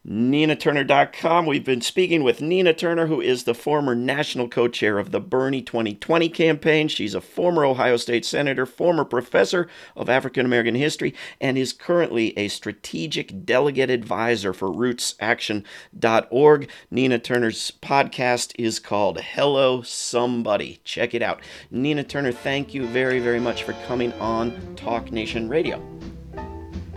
NinaTurner.com. 0.09 1.47
We've 1.47 1.65
been 1.65 1.81
speaking 1.81 2.25
with 2.25 2.43
Nina 2.43 2.75
Turner, 2.75 3.07
who 3.07 3.21
is 3.21 3.45
the 3.45 3.55
former 3.55 3.95
national 3.95 4.49
co 4.49 4.67
chair 4.67 4.99
of 4.99 5.12
the 5.12 5.21
Bernie 5.21 5.62
2020 5.62 6.29
campaign. 6.29 6.88
She's 6.88 7.15
a 7.15 7.21
former 7.21 7.65
Ohio 7.65 7.97
State 7.97 8.25
Senator, 8.25 8.67
former 8.67 9.05
professor 9.05 9.69
of 9.95 10.09
African 10.09 10.45
American 10.45 10.75
history, 10.75 11.15
and 11.41 11.57
is 11.57 11.73
currently 11.73 12.37
a 12.37 12.49
strategic 12.49 13.45
delegate 13.45 13.91
advisor 13.91 14.53
for 14.53 14.69
RootsAction.org. 14.69 16.71
Nina 16.91 17.19
Turner's 17.21 17.73
podcast 17.81 18.53
is 18.59 18.81
called 18.81 19.21
Hello 19.21 19.83
Somebody. 19.83 20.81
Check 20.83 21.15
it 21.15 21.23
out. 21.23 21.43
Nina 21.71 22.03
Turner, 22.03 22.33
thank 22.33 22.75
you 22.75 22.88
very, 22.88 23.21
very 23.21 23.41
much 23.41 23.62
for 23.62 23.75
coming 23.87 24.12
on 24.15 24.75
Talk 24.75 25.12
Nation 25.12 25.49
Radio. 25.49 25.81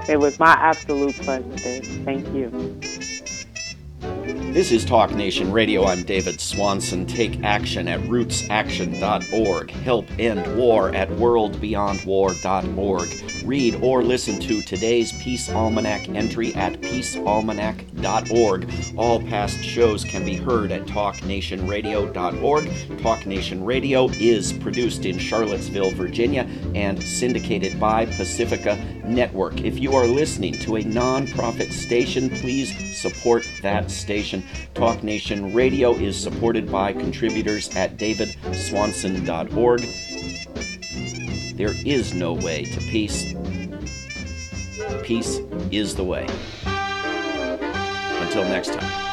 It 0.08 0.18
was 0.20 0.40
my 0.40 0.54
absolute 0.54 1.16
pleasure, 1.16 1.56
Dave. 1.64 1.86
Thank 2.06 2.34
you. 2.34 2.52
This 4.56 4.72
is 4.72 4.86
Talk 4.86 5.14
Nation 5.14 5.52
Radio. 5.52 5.84
I'm 5.84 6.04
David 6.04 6.40
Swanson. 6.40 7.06
Take 7.06 7.44
action 7.44 7.90
at 7.90 8.00
rootsaction.org. 8.04 9.70
Help 9.70 10.08
end 10.18 10.58
war 10.58 10.96
at 10.96 11.10
worldbeyondwar.org. 11.10 13.46
Read 13.46 13.76
or 13.82 14.02
listen 14.02 14.40
to 14.40 14.62
today's 14.62 15.12
Peace 15.22 15.50
Almanac 15.50 16.08
entry 16.08 16.56
at 16.56 16.80
peacealmanac.org. 16.80 18.74
All 18.96 19.22
past 19.24 19.62
shows 19.62 20.06
can 20.06 20.24
be 20.24 20.36
heard 20.36 20.72
at 20.72 20.86
talknationradio.org. 20.86 23.02
Talk 23.02 23.26
Nation 23.26 23.66
Radio 23.66 24.08
is 24.08 24.54
produced 24.54 25.06
in 25.06 25.20
Charlottesville, 25.20 25.92
Virginia, 25.92 26.48
and 26.74 27.04
syndicated 27.04 27.78
by 27.78 28.06
Pacifica 28.06 28.78
Network. 29.04 29.66
If 29.66 29.80
you 29.80 29.96
are 29.96 30.08
listening 30.08 30.54
to 30.54 30.78
a 30.78 30.82
nonprofit 30.82 31.74
station, 31.74 32.30
please 32.30 32.74
support 32.96 33.46
that 33.62 33.92
station. 33.92 34.45
Talk 34.74 35.04
Nation 35.04 35.54
Radio 35.54 35.94
is 35.94 36.22
supported 36.22 36.72
by 36.72 36.94
contributors 36.94 37.76
at 37.76 37.98
davidswanson.org. 37.98 39.82
There 41.56 41.74
is 41.86 42.14
no 42.14 42.34
way 42.34 42.66
to 42.66 42.80
peace. 42.82 43.34
Peace 45.04 45.40
is 45.72 45.96
the 45.96 46.04
way. 46.04 46.28
Until 48.22 48.44
next 48.44 48.74
time. 48.74 49.05